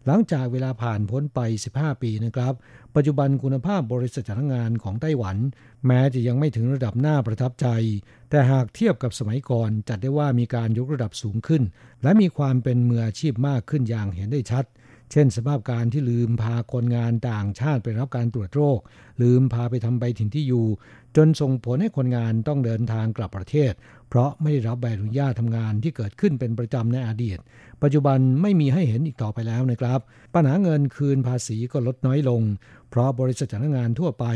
[0.06, 1.40] หลังจากเวลาผ่านพ้นไป
[1.74, 2.54] 15 ปีนะครับ
[2.94, 5.36] ปัจจุบันคุณภาพบริษัทจัดงานของไต้หวัน
[5.86, 7.66] แม้จะยังไม่ถึงระดับหน้าประทับใจ
[8.30, 11.62] แต่หากเทียบกับสมัยก่อนจัดได้ว่ามีการยกระดับสูงขึ้น
[12.02, 14.66] และมีความเป็นมืออาชีพมากขึ้นอย่างเห็นได้ชัด
[15.16, 18.78] เช่น สภาพการที่ลืมพาคนงานต่างชาติไปรับการตรวจโรค
[19.22, 20.66] ลืมพาไปทำใบถิ่นที่อยู่
[21.16, 23.72] จนส่งผลให้คนงานต้องเดินทางกลับประเทศ
[24.08, 27.38] เพราะไม่ได้รับใบอนุญาตทำงานที่เกิดขึ้นเป็นประจำในอดีต
[27.82, 30.00] ปัจจุบันไม่มีให้เห็นอีกต่อไปแล้วนะครับ
[30.34, 32.42] ปัญหาเงินคืนภาษีก็ลดน้อยลง
[32.90, 34.26] เพราะบริษัทจ้างงานทั่วไป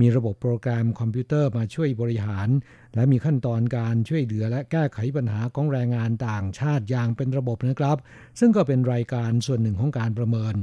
[0.00, 2.48] มีระบบโปรแกรมคอมพิวเตอร์มาช่วยบริหาร
[2.94, 7.96] และมีขั้นตอนการช่วยเหลือและแก้ไขปัญหาของแรงงานต่างชาติอย่างเป็นระบบนะครับ
[8.38, 10.54] ซึ่งก็เป็นรายการส่วนหนึ่งของการประเมิน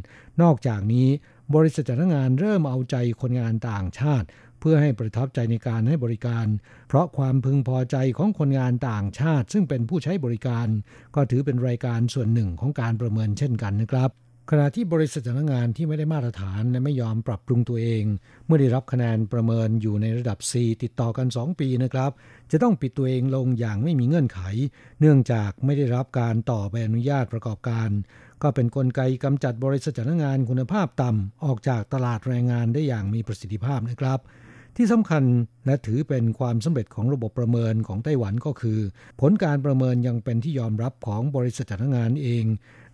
[0.42, 1.08] นอกจากนี้
[1.56, 4.28] บริษัทจ้างงานเริ่มเอาใจคนงานต่างชาติ
[4.66, 6.48] เพื่อให้ประทับใจในการให้บริการ
[6.88, 10.68] เพราะความพึงพอใจของคนงานต่างชาติ ซึ่งเป็นผู้ใช้บริการ
[11.16, 14.12] ก็ถือเป็นรายการส่วนหนึ่งของการประเมินเช่นกันนะครับ
[14.52, 18.04] ขณะที่บริษัทจ้างงานที่ไม่ได้มาตรฐานและไม่ยอมปรับปรุงตัวเอง
[18.46, 20.54] เมื่อได้รับคะแนนประเมินอยู่ในระดับ C
[20.84, 22.12] ติดต่อกัน 2 ปีนะครับ
[22.52, 24.40] จะต้องปิดตัวเองลงอย่างไม่มีเงื่อนไข
[25.00, 27.90] เนื่องจากไม่ได้รับการต่อใบอนุญาตประกอบการ
[28.42, 34.20] ก็เป็นนกลไกกำจัดบริษัทจ้างงานคุณภาพต่ำออกจากตลาดแรงงานได้อย่างมีประสิทธิภาพนะครับ
[34.78, 35.24] ที่สำคัญ
[35.66, 38.80] และถือเป็นความสำเร็จของระบบประเมินของไต้หวันก็คือ
[39.22, 42.46] ผลการประเมินยังเป็นที่ยอมรับของบริษัทจัดงานเอง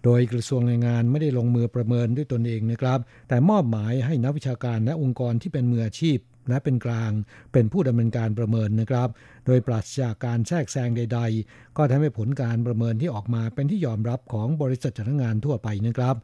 [0.04, 6.18] โดยกระทรวงแรงงานไม่ได้ลงมือประเมินด้วยตนเองนะครับ แต่มอบหมายให้นักวิชาการและองค์กรที่เป็นมืออาชีพ
[6.50, 7.12] และเป็นกลาง
[7.54, 9.10] เป็นผู้ดำเนินการประเมินนะครับ
[9.46, 16.16] โดยปราศจากการแทรกแซงใด ๆ ก็ทำให้ผลการประเมินที่ออกมาเป็นที่ยอมรับของบริษัทจัดงานทั่วไปนะครับ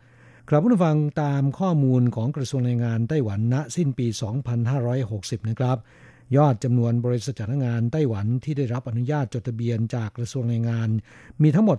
[0.50, 4.08] ครับผู้ฟังตามข้อมูลของกระทรวงแรงงานไต้หวันณสิ้นปี
[4.78, 5.78] 2560 นะครับ
[6.38, 10.89] ยอดจำนวนบริษัทจ้างงานไต้หวันที่ได้รับอนุญาตจดทะเบียนจากกระทรวงแรงงาน
[11.41, 11.78] มีทั้งหมด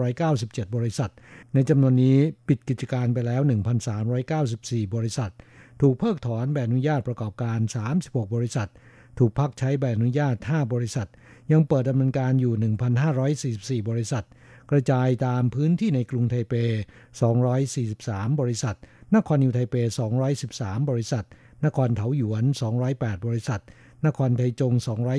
[0.00, 1.10] 2,997 บริษัท
[1.54, 2.16] ในจำนวนนี้
[2.48, 3.40] ปิดกิจการไปแล้ว
[4.18, 5.32] 1,394 บริษัท
[5.80, 7.58] ถูกเพิกถอนใบอนุญาตประกอบการ
[7.96, 8.68] 36 บริษัท
[9.18, 11.08] ถูกพักใช้ใบอนุญาต 5 บริษัท
[11.52, 12.54] ยังเปิดดำเนินการอยู่
[13.82, 14.24] 1,544 บริษัท
[14.72, 16.54] กระจายตามพื้นที่ในกรุงไทเป
[17.62, 18.76] 243 บริษัท
[19.14, 19.74] นครนิวไทเป
[20.32, 21.24] 213 บริษัท
[21.64, 22.44] นครเถาหยวน
[22.84, 23.60] 208 บริษัท
[24.06, 24.72] นครไทจง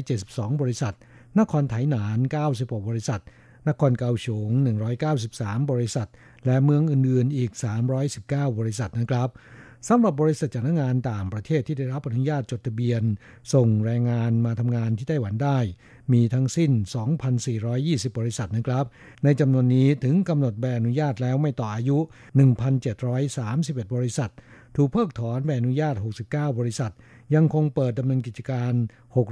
[0.07, 0.95] 272 บริษัท
[1.39, 2.17] นครไถหนาน
[2.53, 3.21] 96 บริษัท
[3.67, 4.49] นครเกาฉง
[5.09, 6.09] 193 บริษัท
[6.45, 7.51] และเมืองอื่นๆ อีก
[8.05, 9.29] 319 บริษัทนะครับ
[9.89, 13.01] สำหรับบริษัทจ้างงานต่างประเทศที่ได้รับอนุญาตจดทะเบียน
[13.53, 15.59] ส่งแรงงานมาทำงานที่ไต้หวันได้
[16.11, 16.71] มีทั้งสิ้น
[17.45, 18.85] 2,420 บริษัทนะครับ
[19.23, 21.97] ในจำนวนนี้ถึงกำหนดใบอนุญาตแล้วไม่ต่ออายุ
[23.15, 24.31] 1,731 บริษัท
[24.75, 25.95] ถูกเพิกถอนใบอนุญาต
[26.27, 26.93] 69 บริษัท
[27.35, 28.73] ยังคงเปิดดำเนินกิจการ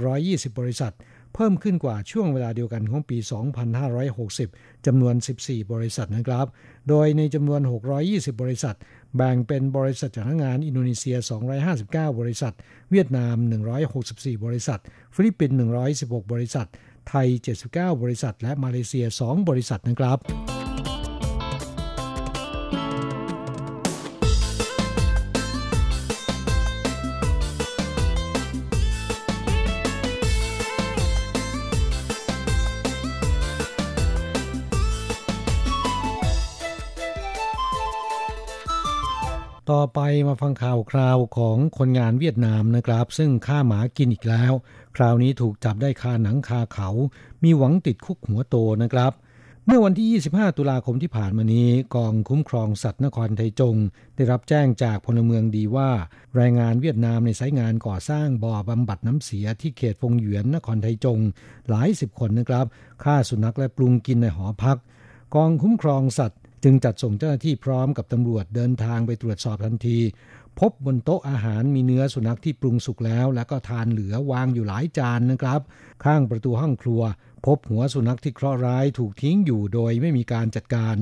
[0.00, 0.94] 620 บริษัท
[1.34, 3.18] เพิ่มขึ้นกว่าช่วงเวลาเดียวกันของปี
[4.02, 5.14] 2560 จำนวน
[5.44, 6.46] 14 บริษัทนะครับ
[6.88, 7.60] โดยในจำนวน
[8.02, 8.76] 620 บริษัท
[9.16, 11.16] แบ่งเป็นบริษัทจ้างงานอินโดนีเซีย
[11.68, 12.54] 259 บริษัท
[12.90, 13.36] เวียดนาม
[13.90, 14.80] 164 บริษัท
[15.14, 15.56] ฟิลิปปินส์
[15.94, 16.66] 116 บริษัท
[17.08, 17.28] ไทย
[17.66, 20.61] 79 บริษัท และมาเลเซีย 2 บริษัทนะครับ
[39.70, 44.52] ต่อไปมาฟังข่าวคราวของคนงานเวียดนามนะครับ ซึ่งฆ่าหมากินอีกแล้ว
[44.96, 46.88] คราวนี้ถูกจับได้คาหนังคาเขา
[47.42, 49.12] มีหวังติดคุกหัวโตนะครับ
[49.66, 53.76] เมื่อวันที่ 25 ตุลาคมที่ผ่านมานี้ กองคุ้มครองสัตว์นครไทจง
[54.16, 55.90] ได้รับแจ้งจากพลเมืองดีว่า
[56.36, 61.18] แรงงานเวียดนามในสายงานก่อสร้างบ่อบำบัดน้ำเสียที่เขตฟงหยวนนครไทจง
[61.68, 62.66] หลายสิบคนนะครับ
[63.02, 64.78] ฆ่าสุนัขและปรุงกินในหอพัก
[65.34, 69.98] กองคุ้มครองสัตว์ จึงจัดส่งเจ้าหน้าที่พร้อมกับตำรวจเดินทางไปตรวจสอบทันที
[70.60, 75.60] พบบนโต๊ะอาหารมีเนื้อสุนัขที่ปรุงสุกแล้ว แล้วก็ทานเหลือวางอยู่หลายจานนะครับ
[76.04, 77.02] ข้างประตูห้องครัว
[77.46, 80.96] พบหัวสุนัขที่เคราะห์ร้ายถูกทิ้งอยู่โดยไม่มีการจัดการ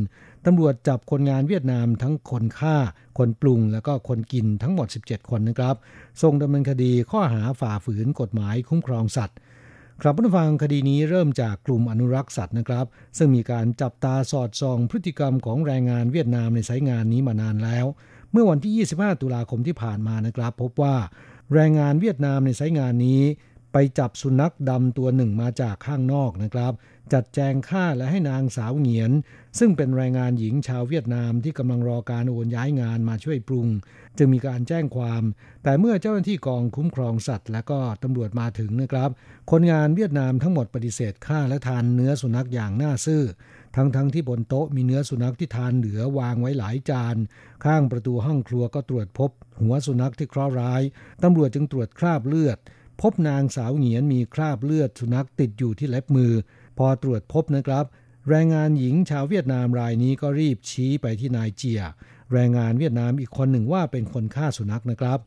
[0.46, 2.76] ตำรวจจับคนงานเวียดนามทั้งคนฆ่า
[3.18, 5.76] คนปรุง แล้วก็คนกินทั้งหมด 17 คนนะครับ
[6.22, 9.38] ส่งดำเนินคดีข้อหาฝ่าฝืนกฎหมายคุ้มครองสัตว์
[10.05, 12.86] ครับผู้ฟังคดีนี้เริ่มจากกลุ่มอนุรักษ์สัตว์นะครับ
[13.18, 17.86] ซึ่งมีการจับตาสอดส่องพฤติกรรมของแรงงานเวียดนามในสายงานนี้มานานแล้ว
[18.32, 20.96] เมื่อวันที่ 25 ตุลาคมที่ผ่านมานะครับ พบว่า
[21.55, 23.20] แรงงานเวียดนามในสายงานนี้
[23.72, 26.72] ไปจับสุนัขดำตัวหนึ่งมาจากข้างนอกนะครับ
[27.12, 29.12] จัดแจงฆ่าและให้นางสาวเหงียน
[29.58, 33.68] ซึ่งเป็นแรงงานหญิงชาวเวียดนามที่กำลังรอการโอนย้ายงานมาช่วยปรุง
[34.18, 35.22] จึงมีการแจ้งความ
[35.62, 39.11] แต่เมื่อเจ้าหน้าที่กองคุ้มครองสัตว์ และก็ตำรวจมาถึงนะครับ
[39.50, 43.22] คนงานเวียดนามทั้งหมดปฏิเสธฆ่าและทานเนื้อสุนัขอย่างน่าซื่อ
[43.76, 47.16] ทั้งๆทที่บนโต๊ะมีเนื้อสุนัขที่ทานเหลือวางไว้หลายจาน
[47.64, 49.30] ข้างประตูห้องครัวก็ตรวจพบ
[49.62, 50.82] หัวสุนัขที่เคราะห์ร้าย
[51.22, 52.58] ตำรวจจึงตรวจคราบเลือด
[53.00, 56.32] พบนางสาวเหงียนมีคราบเลือดสุนัขติดอยู่ที่เล็บมือ
[56.83, 57.85] พอตรวจพบนะครับ
[58.28, 61.83] แรงงานหญิงชาวเวียดนามรายนี้ก็รีบชี้ไปที่นายเจีย
[62.33, 65.18] แรงงานเวียดนามอีกคนหนึ่งว่าเป็นคนฆ่าสุนัขนะครับ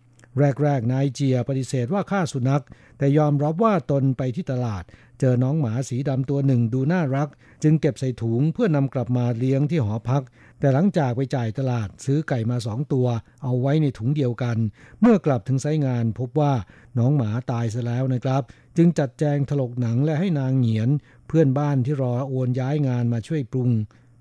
[0.64, 2.64] แรก ๆ นายเจียปฏิเสธว่าฆ่าสุนัข
[2.98, 4.84] แต่ยอมรับว่าตนไปที่ตลาด
[5.20, 7.30] เจอน้องหมาสีดำตัวหนึ่งดูน่ารัก
[7.64, 10.24] จึงเก็บใส่ถุงเพื่อนำกลับมาเลี้ยงที่หอพัก
[10.60, 13.08] แต่หลังจากไปจ่ายตลาดซื้อไก่มาสองตัว
[13.44, 14.58] เอาไว้ในถุงเดียวกัน
[15.02, 16.54] เมื่อกลับถึงไซงานพบว่า
[16.98, 18.42] น้องหมาตายซะแล้วนะครับ
[18.78, 20.90] จึงจัดแจงถลกหนังและให้นางเหงียน
[21.36, 23.70] พื่อนบ้านที่รอโอนย้ายงานมาช่วยปรุง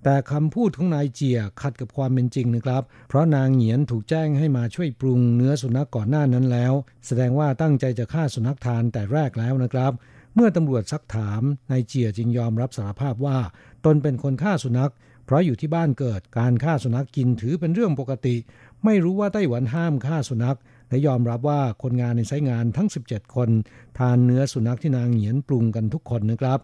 [0.05, 6.73] แต่คำพูดของนายเจียขัดกับความเป็นจริงนะครับ เพราะนางเหงียนถูกแจ้งให้มาช่วยปรุงเนื้อสุนัขก่อนหน้านั้นแล้ว
[7.07, 9.93] แสดงว่าตั้งใจจะฆ่าสุนัขทานแต่แรกแล้วนะครับ
[10.35, 13.39] เมื่อตำรวจซักถามนายเจียจึงยอมรับสารภาพว่า
[13.85, 14.93] ตนเป็นคนฆ่าสุนัข
[15.27, 18.37] เพราะอยู่ที่บ้านเกิดการฆ่าสุนัขกินถือเป็นเรื่องปกติ
[18.85, 20.59] ไม่รู้ว่าไต้หวันห้ามฆ่าสุนัข
[20.89, 23.51] และยอมรับว่าคนงานในไซงานทั้ง 17 คน
[23.99, 26.61] ทานเนื้อสุนัขที่นางเหงียนปรุงกันทุกคนนะครับ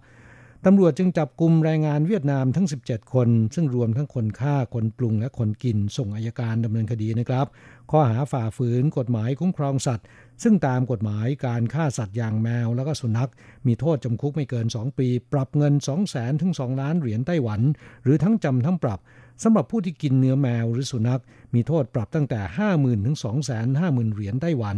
[0.67, 7.47] ตำรวจจึงจับกลุ่มแรงงานเวียดนามทั้ง 17 คน ซึ่งรวมทั้งคนฆ่า คนปรุงและคนกิน ส่งอายการดำเนินคดีนะครับ
[7.91, 10.07] ข้อหาฝ่าฝืนกฎหมายคุ้มครองสัตว์
[10.43, 13.31] ซึ่งตามกฎหมายการฆ่าสัตว์อย่างแมว แล้วก็สุนัข
[13.67, 17.61] มีโทษจำคุกไม่เกิน 2 ปี ปรับเงิน 2 0 0แสนถึง 2 ล้านเหรียญไต้หวัน
[18.05, 19.01] หรือทั้งจำทั้งปรับ
[19.43, 21.23] สำหรับผู้ที่กินเนื้อแมวหรือสุนัข
[21.55, 22.41] มีโทษปรับตั้งแต่
[22.73, 23.17] 50,000ถึง
[23.65, 24.77] 250,000เหรียญไต้หวัน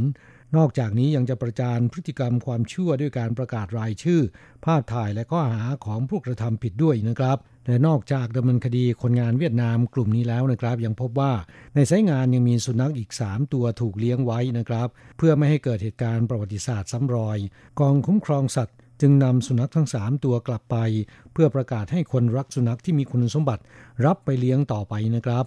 [0.56, 4.20] นอกจากนี้ยังจะประจานพฤติกรรมความชั่วด้วยการประกาศรายชื่อ
[4.64, 11.32] ภาพถ่ายและข้อหาของผู้กระทำผิดด้วยนะครับและนอกจากดำเนินคดีคนงานเวียดนามกลุ่มนี้แล้วนะครับ ยังพบว่า
[11.74, 17.38] ในสายงานยังมีสุนัขอีก 3 ตัวถูกเลี้ยงไว้นะครับ เพื่อไม่ให้เกิดเหตุการณ์ประวัติศาสตร์ซ้ำรอย
[17.80, 20.76] กองคุ้มครองสัตว์จึงนำสุนัขทั้ง 3 ตัวกลับไป
[21.32, 23.62] เพื่อประกาศให้คนรักสุนัขที่มีคุณสมบัติ
[24.04, 25.46] รับไปเลี้ยงต่อไปนะครับ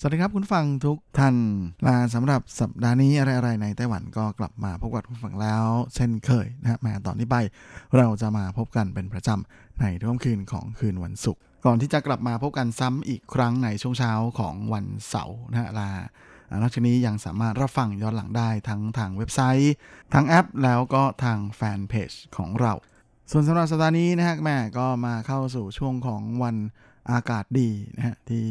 [0.00, 1.36] สวัสดีครับคุณฟังทุกท่าน
[1.86, 7.36] ลาสำหรับสัปดาห์นี้อะไรๆในไต้หวันก็กลับมาพบกับคุณฟังแล้ว เช่นเคยนะฮะมาตอนนี้ไป
[7.96, 15.90] เราจะมาพบกันเป็นประจำในทุ่มคืนของคืนวันศุกร์ก่อนที่จะกลับมาพบกันซ้ำอีกครั้งในช่วงเช้าของวันเสาร์นะฮะลา
[16.60, 19.74] นอกจากนี้ยังสามารถรับฟังย้อนหลังได้ทั้งทางเว็บไซต์
[20.14, 22.72] ทางแอปแล้วก็ทางแฟนเพจของเรา
[23.30, 26.56] ส่วนสำหรับสัปดาห์นี้นะฮะแม่ก็มาเข้าสู่ช่วงของวัน
[27.12, 28.46] อากาศดีนะฮะที่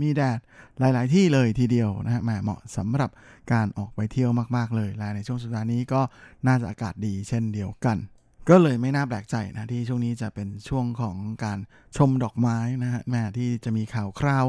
[0.00, 0.38] มีแดด
[0.78, 3.10] หลาย ๆ ที่เลยทีเดียวนะฮะแม่เหมาะสำหรับ
[3.52, 6.00] การออกไปเที่ยวมาก ๆ เลยและในช่วงสัปดาห์นี้ก็
[6.46, 7.98] น่าจะอากาศดีเช่นเดียวกัน
[8.50, 11.58] ก็เลยไม่น่าแปลกใจนะที่ช่วงนี้จะเป็นช่วงของการ
[11.96, 14.46] ชมดอกไม้นะฮะแม่ที่จะมีข่าวคราว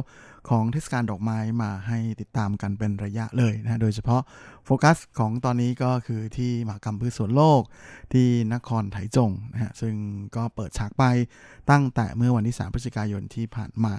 [0.49, 4.21] ของเทศกาลดอกไม้มาให้ติดตามกันเป็นระยะเลยนะโดยเฉพาะ
[4.65, 7.61] โฟกัสของตอนนี้ก็คือที่มหกรรมพืชสวนโลก
[8.13, 9.95] ที่นครไถจงนะฮะซึ่ง
[10.35, 11.03] ก็เปิดฉากไป
[11.69, 13.95] ตั้งแต่เมื่อวันที่ 3 พฤศจิกายนที่ผ่านมา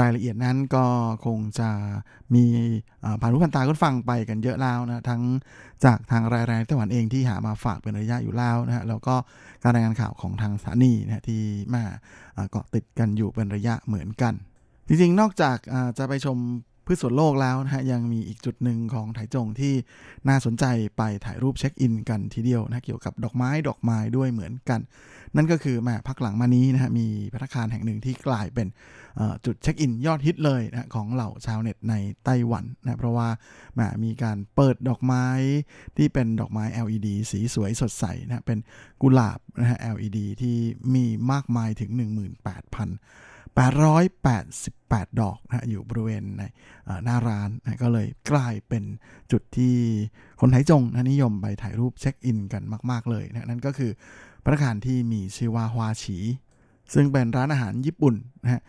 [0.00, 0.86] รายละเอียดนั้นก็
[1.26, 1.70] คงจะ
[2.34, 2.44] มี
[3.20, 5.22] ผ่านรูปผ่านตาก็ฟังไปกันเยอะแล้วนะทั้ง
[5.84, 9.14] จากทางรายรายไต้หวันเองที่หามาฝากเป็นระยะอยู่แล้วนะฮะแล้วก็
[9.62, 11.42] การรายงานข่าวของทางสถานีนะที่
[11.74, 11.82] มา
[12.50, 14.34] เกาะติดกันอยู่เป็นระยะเหมือนกัน
[14.88, 15.58] จริงๆ นอกจาก
[15.98, 16.38] จะไปชม
[16.88, 19.74] พืชสวนโลกแล้วนะฮะยังมีอีกจุดหนึ่งของไถจงที่
[20.28, 20.64] น่าสนใจ
[20.96, 24.80] ไปถ่ายรูปเช็คอินกันทีเดียวนะเกี่ยวกับดอกไม้ดอกไม้ด้วยเหมือนกัน
[25.36, 28.66] นั่นก็คือแม่พักหลังมานี้นะฮะมีพัฒคารแห่งหนึ่งที่กลายเป็น
[29.44, 33.28] จุดเช็คอินยอดฮิตเลยนะของเหล่าชาวเน็ตในไต้หวันนะเพราะว่า
[33.74, 35.26] แม่มีการเปิดดอกไม้
[35.96, 38.58] ที่เป็นดอกไม้ LED สีสวยสดใสนะเป็น
[39.02, 40.56] กุหลาบนะฮะ LED ที่
[40.94, 43.23] มีมากมายถึง 18,000
[43.58, 46.42] 888 ดอกนะอยู่บริเวณใน
[47.04, 48.84] หน้าร้านนะก็เลยกลายเป็น
[49.32, 49.76] จุดที่
[50.40, 53.90] คนไทจงนะนิยมไปถ่ายรูปเช็คอินกันมาก ๆ เลยนะนั่นก็คือ
[54.44, 56.18] ภัตตาคารที่มีชื่อว่าฮวาฉี
[56.94, 58.62] ซึ่งเป็นร้านอาหารญี่ปุ่นนะฮะ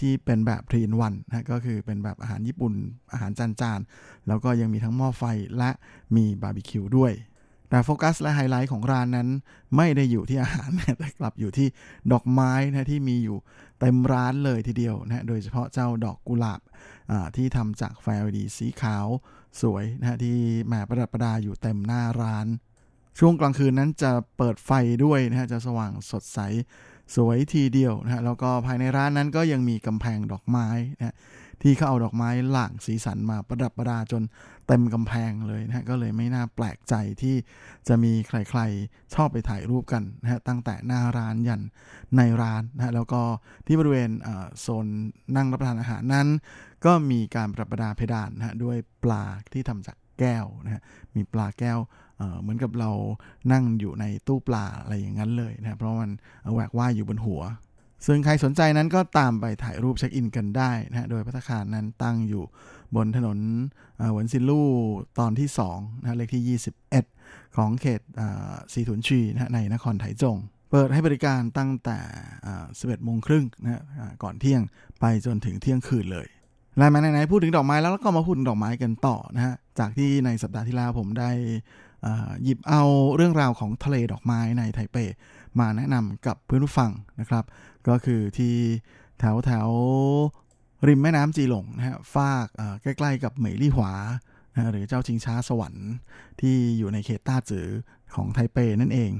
[0.00, 2.72] ที่เป็นแบบ three in one นะก็คือเป็นแบบอาหารญี่ปุ่น
[3.12, 5.24] อาหารจานๆ แล้วก็ยังมีทั้งหม้อไฟ
[5.58, 5.70] และ
[6.16, 7.12] มีบาร์บีคิวด้วย
[7.68, 9.28] แต่โฟกัสและไฮไลท์ของร้านนั้น
[9.76, 10.68] ไม่ได้อยู่ที่อาหาร
[10.98, 11.68] แต่กลับอยู่ที่
[12.12, 13.36] ดอกไม้นะที่มีอยู่
[13.80, 16.60] เต็มร้านเลยทีเดียวนะโดยเฉพาะเจ้าดอกกุหลาบ
[17.36, 19.06] ที่ทำจากไฟ LED สีขาว
[19.62, 22.46] สวยนะที่แหมประดับประดาอยู่เต็มหน้าร้าน
[23.18, 24.70] ช่วงกลางคืนนั้นจะเปิดไฟ
[25.04, 26.38] ด้วยนะฮะจะสว่างสดใส
[27.16, 30.68] สวยทีเดียวนะฮะแล้วก็ภายในร้านนั้นก็ยังมีกำแพงดอกไม้
[30.98, 31.14] นะ
[31.62, 34.22] ที่เขาเอาดอกไม้หลากสีสันมาประดับประดาจน
[34.66, 37.36] เต็มกำแพงเลยนะฮะก็เลยไม่น่าแปลกใจที่
[37.88, 41.62] จะมีใครๆชอบไปถ่ายรูปกันนะฮะตั้งแต่หน้าร้านยัน
[42.16, 43.22] ในร้านนะฮะแล้วก็
[43.66, 44.10] ที่บริเวณ
[44.60, 44.86] โซน
[45.36, 46.28] นั่งรับประทานอาหารนั้น
[46.84, 50.82] ก็มีการประดับประดาเพดานนะฮะด้วยปลาที่ทำจากแก้วนะฮะ
[51.14, 51.78] มีปลาแก้ว
[52.40, 52.90] เหมือนกับเรา
[53.52, 56.10] นั่งอยู่ในตู้ปลาอะไรอย่างนั้นเลยนะเพราะมัน
[56.54, 57.42] แหวกว่ายอยู่บนหัว
[58.06, 62.44] ซึ่งใครสนใจนั้นก็ตามไปถ่ายรูปเช็คอินกันได้นะโดยพัตคารนั้นตั้งอยู่
[62.96, 63.38] บนถนน
[64.12, 64.68] หวนซินลู่
[65.18, 66.58] ตอนที่2นะเลขที่
[67.06, 68.00] 21 ของเขต
[68.72, 70.36] สีถุนชีนะในนครไถจง
[70.70, 71.98] เปิดให้บริการตั้งแต่
[72.52, 73.82] 11โมงครึ่งนะ
[74.22, 74.62] ก่อนเที่ยง
[75.00, 76.28] ไปจนถึงเที่ยงคืนเลย
[76.78, 81.30] แล้วมาไหนๆพูดถึงดอกไม้แล้วก็มาพูดถึงดอกไม้กันต่อนะฮะจากที่ในสัปดาห์ที่แล้วผมได้
[82.44, 82.82] หยิบเอา
[83.16, 84.96] เรื่องราวของทะเลดอกไม้ในไทเป
[85.58, 86.90] มาแนะนำกับเพื่อนผู้ฟัง
[87.20, 87.44] นะครับ
[87.88, 88.54] ก็คือที่
[89.18, 89.68] แถวแถว
[90.88, 92.46] ริมแม่น้ำจีหลงนะฮะฟาก
[92.82, 93.92] ใกล้ๆกับเหมยลี่หวา
[94.70, 95.88] หรือเจ้าชิงช้าสวรรค์
[96.40, 97.66] ที่อยู่ในเขตต้าจือ
[98.14, 99.10] ของไทเปนั่นเอง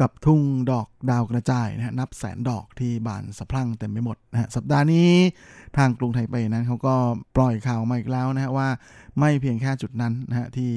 [0.00, 0.40] กับทุ่ง
[0.70, 5.10] ดอกดาวกระจายนะฮะนับแสนดอกที่บานสะพรั่งเต็มไปหมดนะฮะสัปดาห์นี้
[5.76, 6.94] ทางกรุงไทเปนั้นเขาก็
[7.36, 8.68] ปล่อยข่าวมาอีกแล้วนะฮะว่า
[9.18, 10.72] ไม่เพียงแค่จุดนั้นนะฮะที่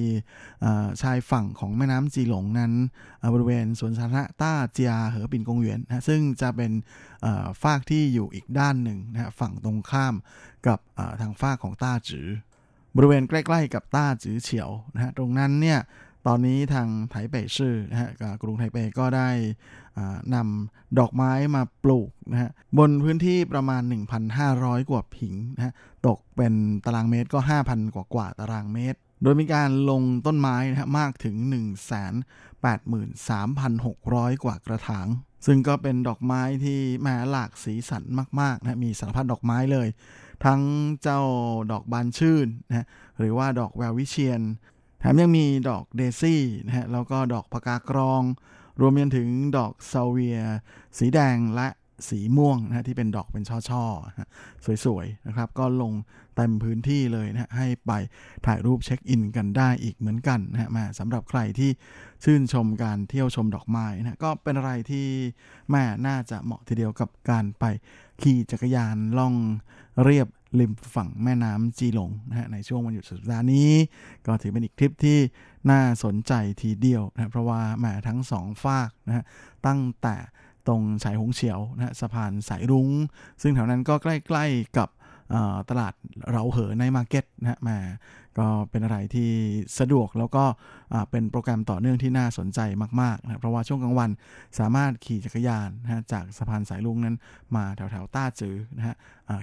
[1.01, 2.71] ชายฝั่งของแม่น้ำจีหลงนั้น
[3.33, 6.71] บริเวณสวนสาธารณะต้าเจียเหอปินกงเวียนนะซึ่งจะเป็น
[7.61, 10.15] ฟากที่อยู่อีกด้านหนึ่งนะฮะฝั่งตรงข้าม
[10.67, 10.79] กับ
[11.21, 12.27] ทางฟากของต้าจือ
[12.95, 15.79] บริเวณใกล้ ๆ กับต้าจือเฉียวนะฮะตรงนั้นเนี่ย
[16.27, 18.09] ตอนนี้ทางไถเป่ชื่อนะฮะ
[18.41, 19.29] กรุงไทเปก็ได้
[20.35, 23.81] นำดอกไม้มาปลูกนะฮะบนพื้นที่ประมาณ
[24.35, 25.73] 1,500 กว่าผิงนะฮะ
[26.07, 26.53] ตกเป็น
[26.85, 31.35] ตารางเมตรก็ 5,000 กว่ากว่าตารางเมตร โดยมีการลงต้นไม้นะฮะมากถึง
[32.29, 35.07] 183,600 กว่ากระถาง
[35.45, 38.03] ซึ่งก็เป็นดอกไม้ที่แม้หลากสีสัน
[38.39, 39.87] มากๆนะมีสารพัดดอกไม้เลย
[40.45, 40.61] ทั้ง
[41.01, 41.21] เจ้า
[41.71, 42.87] ดอกบานชื่นนะ
[43.19, 44.41] หรือว่าดอกแวววิเชียน
[45.03, 48.23] แถมยังมีดอกเดซี่นะฮะแล้วก็ดอกพกากรอง
[48.79, 50.39] รวมไปถึงดอกซาเวีย
[50.97, 51.67] สีแดงและ
[52.09, 55.93] สีม่วงนะที่เป็นดอกเป็นช่อๆสวยๆนะครับ ก็ลง
[56.35, 57.91] เต็มพื้นที่เลยนะให้ไป
[58.45, 61.71] ถ่ายรูปเช็คอินกันได้อีกเหมือนกันนะฮะมาสำหรับใครที่
[62.23, 65.07] ชื่นชมการเที่ยวชมดอกไม้นะก็เป็นอะไรที่
[65.69, 67.65] แม่น่าจะเหมาะทีเดียวกับการไป
[68.21, 69.35] ขี่จักรยานล่อง
[70.03, 70.27] เรียบ
[70.59, 73.71] ริมฝั่งแม่น้ำจีหลงนะฮะในช่วงวันหยุดสุดสัปดาห์นี้
[74.25, 75.17] ก็ถือเป็นอีกทริปที่
[75.71, 79.23] น่าสนใจทีเดียวนะเพราะว่าแม่ทั้งสองฝากนะฮะ
[79.65, 80.15] ตั้งแต่
[80.67, 82.89] ตรงสายหงเฉียวนะฮะสะพานสายรุง้ง
[83.41, 84.89] ซึ่งแถวนั้นก็ใกล้ ๆกับ
[85.69, 85.93] ตลาด
[86.31, 87.77] เราเหอในมาร์เก็ตนะฮะมา
[88.39, 89.31] ก็เป็นอะไรที่
[89.79, 90.43] สะดวกแล้วก็
[91.09, 92.59] เป็นโปรแกรมต่อเนื่องที่น่าสนใจ
[93.01, 94.09] มากๆนะเพราะว่าช่วงกลางวัน
[94.59, 97.15] สามารถขี่จักรยานนะจากสะพานสายลุงนั้น
[97.55, 98.95] มาแถวแถวต้าจือนะฮะ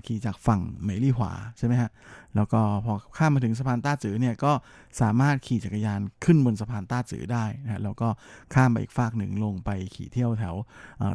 [0.06, 1.90] ขี่จากฝั่งเหมลี่หวาใช่ไหมฮะ
[2.36, 4.52] แล้วก็พอข้ามมาถึงสะพานต้าจือเนี่ยก็
[5.00, 8.08] สามารถขี่จักรยานขึ้นบนสะพานต้าจือได้นะแล้วก็
[8.54, 10.54] ข้ามไปอีกฝากหนึ่งลงไปขี่เที่ยวแถว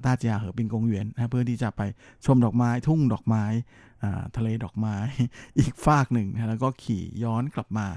[0.05, 1.81] ต้าเจียเหอปิงกงเวียนนะเพื่อที่จะไป
[2.25, 3.43] ชมดอกไม้ทุ่งดอกไม้
[4.37, 4.95] ทะเลดอกไม้
[5.59, 7.87] อีกฟากหนึ่งนะแล้วก็ขี่ย้อนกลับมา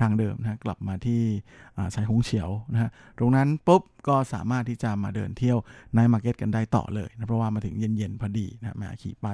[0.00, 1.22] ทางเดิมนะกลับมาที่
[1.94, 5.58] ไฉ่หงเฉียวนะฮะตรงนั้นปุ๊บก็สามารถที่จะมาเดินเที่ยว
[5.94, 9.26] night market กันได้ต่อเลยนะเพราะว่ามาถึงเย็นๆพอดีนะมาขี่ไป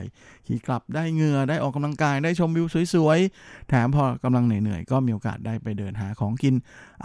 [0.47, 6.55] ขี่กลับได้เหงื่อได้ออกกำลังกายได้ชมวิวสวยๆ แถมพอกำลังเหนื่อยๆ ก็มีโอกาสได้ไปเดินหาของกิน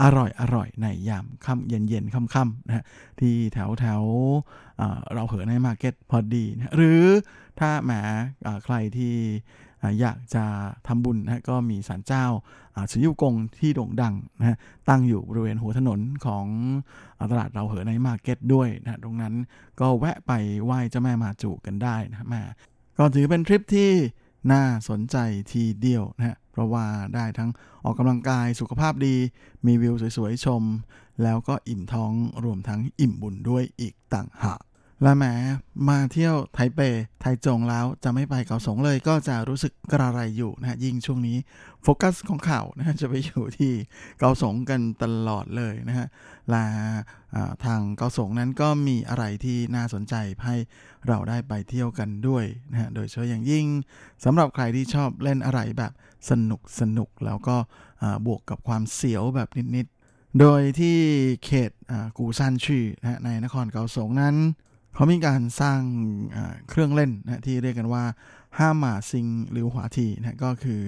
[0.02, 2.84] อร่อยๆ ในยามค่ำเย็นๆค่ำๆนะฮะ
[3.20, 4.02] ที่แถวแถว
[5.14, 7.02] เหราเหอ night market พอดีนะหรือ
[7.60, 7.92] ถ้าแหม
[8.64, 9.14] ใครที่
[10.00, 10.44] อยากจะ
[10.86, 12.24] ทำบุญนะก็มีศาลเจ้า
[12.90, 14.58] ชิยุกงที่โด่งดังนะ
[14.88, 16.46] ตั้งอยู่บริเวณหัวถนนของ
[17.30, 19.34] ตลาดเราเหอในมาร์เก็ตด้วยนะตรงนั้น
[19.80, 20.32] ก็แวะไป
[20.64, 22.40] ไหว้เจ้าแม่มาจูกันได้นะแม่
[22.98, 23.90] ก็ถือเป็นทริปที่
[24.52, 25.16] น่าสนใจ
[25.52, 27.50] ทีเดียวนะเพราะว่าได้ทั้ง
[27.84, 29.16] ออกกำลังกายสุขภาพดี
[29.66, 30.62] มีวิวสวยๆชม
[31.22, 32.12] แล้วก็อิ่มท้อง
[32.44, 34.60] รวมทั้งอิ่มบุญด้วยอีกต่างหาก
[35.02, 35.34] และแม้
[35.88, 36.80] มาเที่ยวไทเป
[37.20, 41.36] ไทจงแล้วจะไม่ไปเกาสงเลย ก็จะรู้สึกกระไรอยู่นะยิ่งช่วงนี้
[41.82, 43.72] โฟกัสของข่าวนะจะไปอยู่ที่
[44.18, 46.06] เกาสงกันตลอดเลยนะฮะ
[46.50, 46.64] และ
[47.64, 50.56] ทางเกาสงนั้นก็มีอะไรที่น่าสนใจให้
[51.08, 53.66] เราได้ไปเที่ยวกันด้วยนะฮะโดยเฉพาะอย่างยิ่ง
[54.24, 55.92] สำหรับใครที่ชอบเล่นอะไรแบบ
[56.30, 57.56] สนุกสนุกแล้วก็
[58.26, 60.96] บวกกับความเสียวแบบนิดๆโดยที่
[61.44, 61.70] เขต
[62.18, 64.36] กูซันชีนะในนครเกาสงนั้น
[64.94, 65.80] เขามีการสร้าง
[66.68, 68.04] เครื่องเล่นนะที่เรียกกันว่า
[68.58, 70.82] ห้าหมาซิงหรือหวาทีนะก็คือ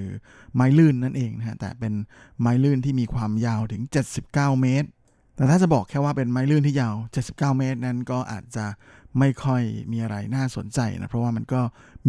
[0.54, 1.92] ไม้ลื่นนั่นเองนะแต่เป็น
[2.40, 3.82] ไม้ลื่นที่มีความยาวถึง
[4.22, 4.32] 79
[4.62, 4.88] เมตร
[5.36, 6.94] แต่ถ้าจะบอกแค่ว่าเป็นไม้ลื่นที่ยาว
[7.26, 8.66] 79 เมตร นั้นก็อาจจะ
[9.18, 11.60] ไม่ค่อยมีอะไรน่าสนใจนะเพราะว่ามันก็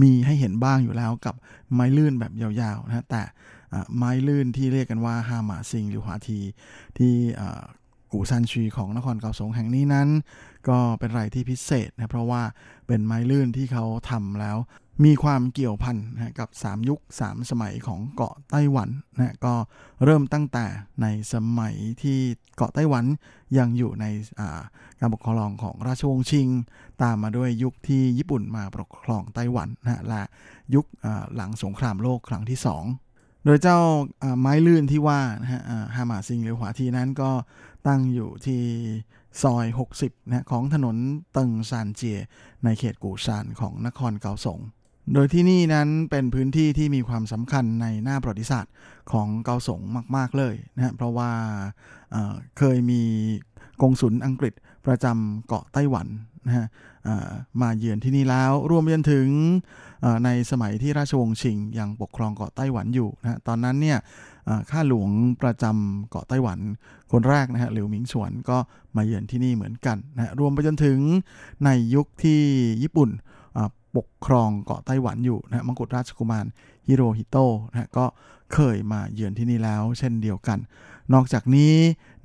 [0.02, 1.36] มีให้เห็นบ้างอยู่แล้วกับ
[1.74, 3.24] ไม้ลื่นแบบยาวๆนะแต่
[3.98, 6.40] ไม้ลื่นที่เรียกกันว่าฮามาซิงหรือหวาที
[6.98, 7.14] ที่
[8.14, 10.10] กูซันชีของนครเกาสงแห่งนี้นั้น
[10.70, 12.42] ก็เป็นไรที่พิเศษนะเพราะว่า
[12.88, 14.58] เป็นไม้ลื่นที่เขาทำแล้ว
[15.06, 19.54] มีความเกี่ยวพันนะกับ 3 ยุค 3 สมัยของเกาะไต้หวันนะก็
[20.04, 20.66] เริ่มตั้งแต่
[21.02, 22.20] ในสมัยที่
[22.56, 23.06] เกาะไต้หวัน
[23.58, 24.06] ยังอยู่ใน
[25.00, 26.48] การปกครองของราชวงศ์ชิง
[27.04, 30.24] ตามมาด้วยยุคที่ญี่ปุ่นมาปกครองไต้หวันนะและ
[30.76, 30.86] ยุค
[31.36, 33.03] หลังสงครามโลกครั้งที่2
[33.46, 33.78] โดยเจ้า
[34.40, 35.62] ไม้ลื่นที่ว่านะฮะ
[35.96, 37.32] ฮามาซิงหรือหวาทีนั้นก็
[37.88, 38.62] ตั้งอยู่ที่
[39.42, 39.66] ซอย
[40.00, 40.98] 60นะของถนน
[41.34, 42.20] เติงซานเจีย
[42.64, 44.60] ในเขตกูซานของนครเกาสง
[45.14, 48.74] โดยที่นี่นั้นเป็นพื้นที่ที่มีความสำคัญในหน้าประวัติศาสตร์
[49.12, 49.80] ของเกาสง
[50.16, 51.32] มาก ๆ เลยนะฮะเพราะว่า
[52.12, 53.02] เเคยมี
[53.82, 54.54] กงสุลอังกฤษ
[54.88, 56.08] ประจำเกาะไต้หวัน
[56.48, 56.68] นะฮะ
[57.62, 59.28] มาเยือนที่นี่แล้ว รวมไปจนถึง
[60.26, 63.98] ในสมัยที่ราชวงศ์ชิงยังปกครองเกาะไต้หวันอยู่นะตอนนั้นเนี่ย
[64.70, 65.10] ข้าหลวง
[65.42, 66.60] ประจำเกาะไต้หวัน
[67.12, 68.58] คนแรกนะฮะหลิวหมิงฉวนก็
[68.96, 71.00] มาเยือนที่นี่เหมือนกันนะรวมไปจนถึง
[71.66, 72.42] ในยุคที่
[72.84, 73.10] ญี่ปุ่น
[73.98, 76.46] ปกครองเกาะไต้หวันอยู่นะมังกรราชกุมาร
[76.88, 78.06] ฮิโรฮิโตะนะก็
[78.54, 80.60] เคยมาเยือนที่นี่แล้วเช่นเดียวกัน
[81.14, 81.74] นอกจากนี้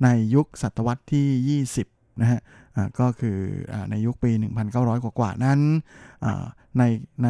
[0.03, 2.39] ในยุคศตวรรษที่ 20นะฮะ
[2.99, 3.37] ก็คือ
[3.89, 4.31] ในยุคปี
[4.71, 5.59] 1,900 กว่าๆนั้น
[6.77, 6.83] ใน
[7.23, 7.29] ใน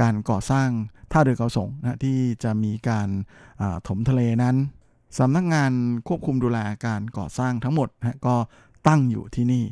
[0.00, 0.68] การก่อสร้าง
[1.12, 3.08] ท่าเรือเกาสงนะที่จะมีการ
[3.88, 4.56] ถมทะเลนั้น
[5.18, 5.72] สำนักงาน
[6.08, 8.36] ควบคุมดูแลการก่อสร้างทั้งหมดนะก็
[8.88, 9.64] ตั้งอยู่ที่นี่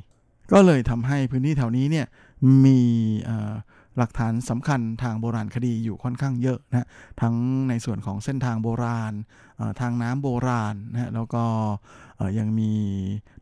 [0.52, 2.07] ก็เลยทำให้พื้นที่แถวนี้เนี่ย
[2.64, 2.80] มี
[3.99, 6.86] หลักฐานสำคัญทางโบราณคดีอยู่ค่อนข้างเยอะนะ
[7.20, 7.34] ทั้ง
[7.68, 9.12] ในส่วนของเส้นทางโบราณ
[9.80, 11.44] ทางน้ำโบราณนะแล้วก็
[12.38, 12.72] ยังมี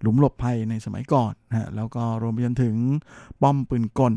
[0.00, 2.76] หลุมหลบภัยในสมัยก่อนนะแล้วก็รวมไปจนถึง
[3.42, 4.14] ป้อมปืนกล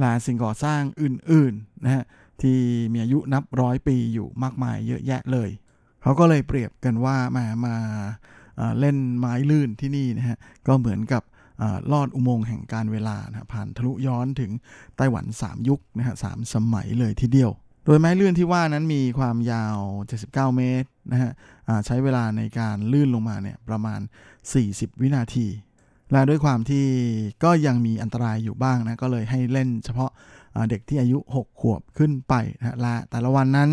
[0.00, 2.04] และสิ่งก่อสร้างอื่นๆนะฮะ
[2.42, 2.58] ที่
[2.92, 5.50] มีอายุนับร้อยปีอยู่มากมายเยอะแยะเลย
[6.02, 7.74] เขาก็เลยเปรียบกันว่ามามา
[8.80, 10.36] เล่นไม้ลื่นที่นี่นะฮะ
[10.66, 11.22] ก็เหมือนกับ
[11.92, 14.50] ลอดอุโมงค์แห่งการเวลานะผ่านทะลุย้อนถึง
[14.96, 17.50] ไต้หวัน 3 ยุคนะฮะสสมัยเลยทีเดียว
[17.84, 19.78] โดยไม้ลื่นที่ว่านั้นมีความยาว
[20.18, 21.30] 79 เมตรนะฮะ
[21.86, 24.00] ใช้เวลาในการลื่นลงมาเนี่ยประมาณ
[24.50, 25.46] 40 วินาที
[26.12, 26.86] และด้วยความที่
[27.44, 30.10] ก็ยังมีอันตรายอยู่บ้างนะก็เลยให้เล่นเฉพาะ
[30.70, 33.68] เด็กที่อายุ 6 ขวบขึ้นไปนะและแต่ละวันนั้น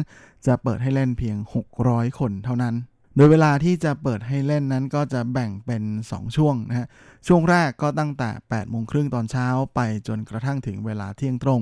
[0.47, 1.37] จะเปิดให้เล่นเพียง
[1.77, 2.75] 600 คนเท่านั้น
[3.17, 6.87] โดยเวลาที่จะเปิดให้เล่นนั้นก็จะแบ่งเป็น 2 ช่วงนะฮะ
[7.27, 11.61] ช่วงแรกก็ตั้งแต่8โมงครึ่งตอนเช้าไปจนกระทั่งถึงเวลาเที่ยงตรง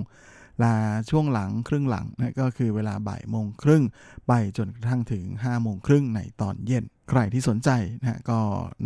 [0.63, 0.75] ลา
[1.09, 3.83] ช่วงหลังครึ่งหลังนะก็คือเวลาบ่ายโมงครึ่ง
[4.27, 7.69] ไปจนกระทั่งถึง5โมงครึ่งในตอนเย็น ใครที่สนใจ
[8.01, 8.39] นะก็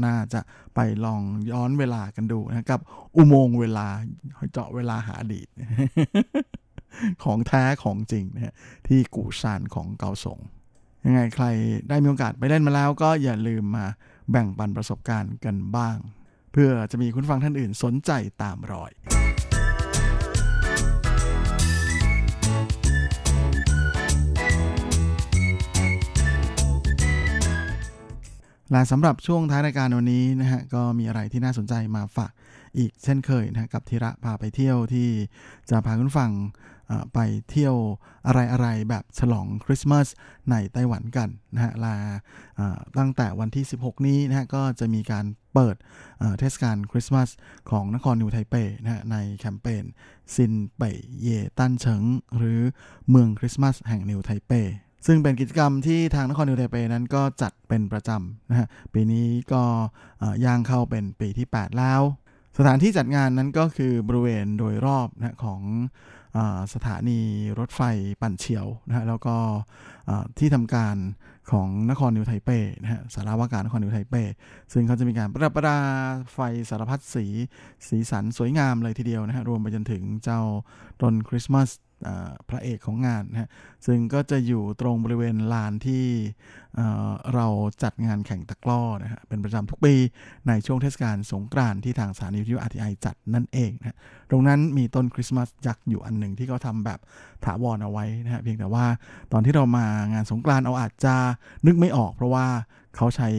[0.06, 0.42] น่าจะ
[0.76, 2.80] ไปลองย้อนเวลากันดูนะกับ
[3.16, 3.88] อุโมงค์เวลา
[4.52, 5.48] เจาะเวลาหาอดีต
[7.24, 8.54] ของแท้ของจริงนะฮะ
[8.88, 10.40] ที่กูซานของเกาสง
[11.06, 11.46] ยังไงใคร
[11.90, 13.86] ได้มีโอกาสไปเล่นมาแล้ว ก็อย่าลืมมา
[14.32, 15.98] แบ่งปันประสบการณ์กันบ้าง
[16.52, 18.92] เพื่อจะมีคุณฟังท่านอื่นสนใจตามรอย
[28.72, 32.32] และสำหรับช่วงท้ายรายการวันนี้นะฮะก็มีอะไรที่น่าสนใจมาฝาก
[32.78, 35.10] อีกเช่นเคยนะกับธีระพาไปเที่ยวที่
[35.70, 36.32] จะพาคุณฟัง
[37.14, 37.20] ไป
[37.50, 37.76] เที่ยว
[38.28, 40.08] อะไรๆ แบบฉลองคริสต์มาส
[40.52, 41.96] ในไต้หวันกันนะฮะลา
[42.98, 45.76] ตั้งแต่วันที่ 16 นี้นะฮะก็จะมีการเปิด
[46.40, 47.30] เทศกาลคริสต์มาส
[47.70, 49.84] ของนครนิวไทเปนะฮะในแคมเปญ
[50.36, 52.04] ซินเป่ยเย่ตั้นเฉิง
[52.38, 52.60] หรือ
[53.10, 54.52] เมืองคริสต์มาสแห่งนิวไทเป
[55.08, 59.64] ซึ่งเป็นกิจกรรมที่ทางนครนิวไทเปนั้นก็จัดเป็นประจำนะฮะปีนี้ก็
[60.46, 62.02] ย่างเข้าเป็นปีที่ 8 แล้ว
[62.58, 65.62] สถานที่จัดงานนั้นก็คือบริเวณโดยรอบนะของ
[66.74, 67.20] สถานี
[67.60, 67.82] รถไฟ
[68.22, 69.36] ปั่นเฉียวนะฮะแล้วก็
[70.38, 70.98] ที่ทำการ
[71.52, 72.50] ของนครนิวไทเป
[72.82, 74.16] นะฮะสารวาการนครนิวไทเป
[74.74, 75.78] ซึ่งเขาจะมีการประดับประดา
[76.34, 77.26] ไฟสารพัดสี
[77.88, 80.42] สีสันสวยงามเลยทีเดียวนะฮะรวมไปจนถึงเจ้า
[81.02, 81.70] ต้นคริสต์มาส
[82.50, 83.50] พระเอกของงานนะฮะ
[83.86, 86.06] ซึ่งก็จะอยู่ตรงบริเวณลานที่
[87.36, 87.48] เรา
[87.84, 89.96] จัดงานแข่งตะกร้อนะฮะเป็นประจำทุกปี
[90.48, 93.98] ในช่วงเทศกาลสงกรานต์ที่ทางสถานีวิทยุอาร์ทีไอจัดนั่นเองนะ
[94.30, 97.00] ตรงนั้นมีต้นคริสต์มาสยักษ์อยู่อันหนึ่งที่เขาทำแบบ
[97.46, 98.86] ถาวรเอาไว้นะฮะเพียงแต่ว่า
[99.32, 101.16] ตอนที่เรามางานสงกรานต์เราอาจจะ
[101.66, 102.48] นึกไม่ออก เพราะว่า
[102.96, 103.30] เขาใช้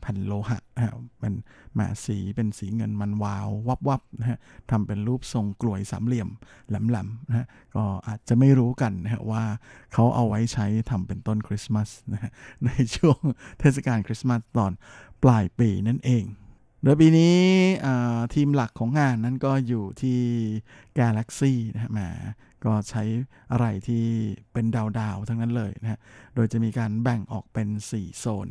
[0.00, 1.34] แผ่นโลหะนะฮะเป็น
[1.74, 4.38] แหมสีเป็นสีเงินมันวาววับวับนะฮะ
[4.70, 6.28] ทำเป็นรูปทรงกลวยสามเหลี่ยม
[6.68, 9.44] แหลมๆนะฮะก็อาจจะไม่รู้กันนะฮะว่า
[9.92, 12.30] เขาเอาไว้ใช้ทำเป็นต้นคริสต์มาสนะฮะ
[12.64, 13.18] ในช่วง
[13.60, 14.72] เทศกาลคริสต์มาสตอน
[15.22, 16.24] ปลายปีนั่นเอง
[16.82, 17.36] โดยปีนี้
[18.34, 20.18] ธีมหลักของงานนั้นก็อยู่ที่
[20.98, 22.08] Galaxy นะฮะมา
[22.64, 23.02] ก็ใช้
[23.52, 24.04] อะไรที่
[24.52, 24.66] เป็น
[24.98, 25.98] ดาวๆทั้งนั้นเลยนะฮะ
[26.34, 28.48] โดยจะมีการแบ่งออกเป็น 4 โซน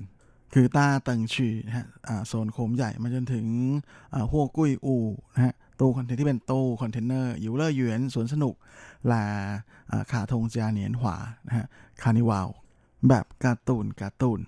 [0.54, 1.86] คือต้าเติงชีนะฮะ
[2.28, 3.46] โซนโคมใหญ่มาจนถึง
[4.32, 4.96] หัวกุ้ยอู
[5.34, 8.56] นะฮะตู้คอนเทนต์ที่เป็นตู้คอนเทนเนอร์ยูเลอร์หยวนสวนสนุก
[9.12, 9.24] ลา
[10.12, 11.18] 卡通嘉年華
[11.48, 11.66] นะฮะ
[12.02, 12.48] carnival
[13.10, 14.40] แบบการ์ตูนการ์ตูน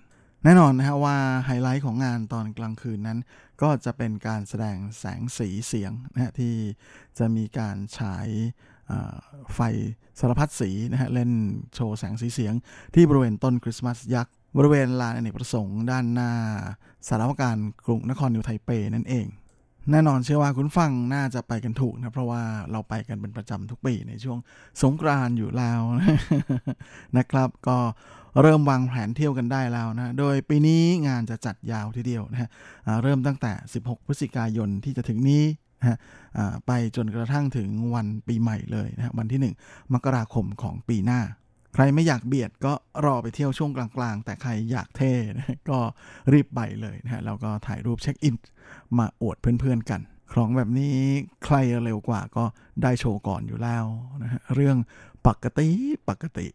[0.44, 3.18] แน่นอนนะฮะว่าไฮไลท์ของงานตอนกลางคืนนั้น
[3.62, 6.54] ก็จะเป็นการแสดงแสงสีเสียงนะฮะที่
[7.18, 8.28] จะมีการฉาย
[9.54, 9.60] ไฟ
[10.20, 11.30] สารพัดสีนะฮะเล่น
[11.74, 12.54] โชว์แสงสีเสียง
[12.94, 16.30] ที่บริเวณต้นคริสต์มาสยักษ์ บริเวณลานอเนกประสงค์ด้านหน้า
[17.08, 19.26] ศาลาว่าการกรุงนครนิวไทเปนั่นเอง
[19.90, 22.42] แน่นอนเชื่อว่าคุณฟังน่าจะไปกันถูกนะเพราะว่า
[22.72, 24.38] เราไปกันเป็นประจำทุกปีในช่วง
[24.82, 25.80] สงกรานต์อยู่แล้ว
[27.16, 27.78] นะครับ ก็
[28.40, 32.48] เริ่มวางแผนเที่ยวกันได้แล้วนะ โดยปีนี้งานจะจัดยาวทีเดียวนะฮะ
[33.02, 35.44] เริ่มตั้งแต่ 16 พฤศจิกายนที่จะถึงนี้
[35.80, 35.96] นะฮะ
[36.66, 41.20] ไปจนกระทั่งถึงวันปีใหม่เลยนะวันที่ 1 มกราคมของปีหน้า
[41.74, 42.72] ใครไม่อยากเบียดก็
[43.04, 45.12] รอไปเที่ยวช่วงกลางๆ แต่ใครอยากเท่
[45.70, 45.78] ก็
[46.32, 48.36] รีบไปเลยนะฮะแล้วก็ถ่ายรูปเช็คอิน
[48.98, 50.00] มาอวดเพื่อนๆกัน
[50.32, 50.96] ของแบบนี้
[51.44, 52.44] ใครเร็วกว่าก็
[52.82, 53.84] ได้โชว์ก่อนอยู่แล้ว
[54.22, 54.76] นะฮะเรื่อง
[55.26, 55.68] ปกติ
[56.08, 56.46] ปกติ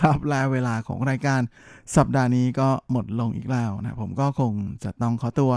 [0.00, 1.40] ครับและเวลาของรายการ
[1.96, 4.52] สัปดาห์นี้ก็หมดลงอีกแล้วนะผมก็คง
[4.84, 5.50] จะต้องขอตัว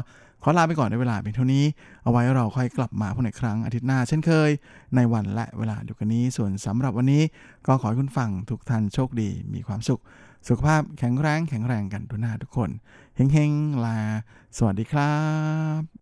[0.43, 1.65] ขอลาไปก่อนในเวลาเพียงเท่านี้
[2.03, 4.49] เอาไว้เราค่อยกลับมาพบในครั้งอาทิตย์หน้าเช่นเคย
[4.95, 7.23] ในวันและเวลาเดียวกันนี้ส่วนสำหรับวันนี้
[7.67, 10.01] ก็ขอให้คุณฟังทุกท่านโชคดี มีความสุข
[10.47, 12.69] สุขภาพแข็งแรงแข็งแรงกันทุกหน้าทุกคน
[13.15, 13.97] เฮงๆลา
[14.57, 15.15] สวัสดีครั
[15.79, 16.00] บ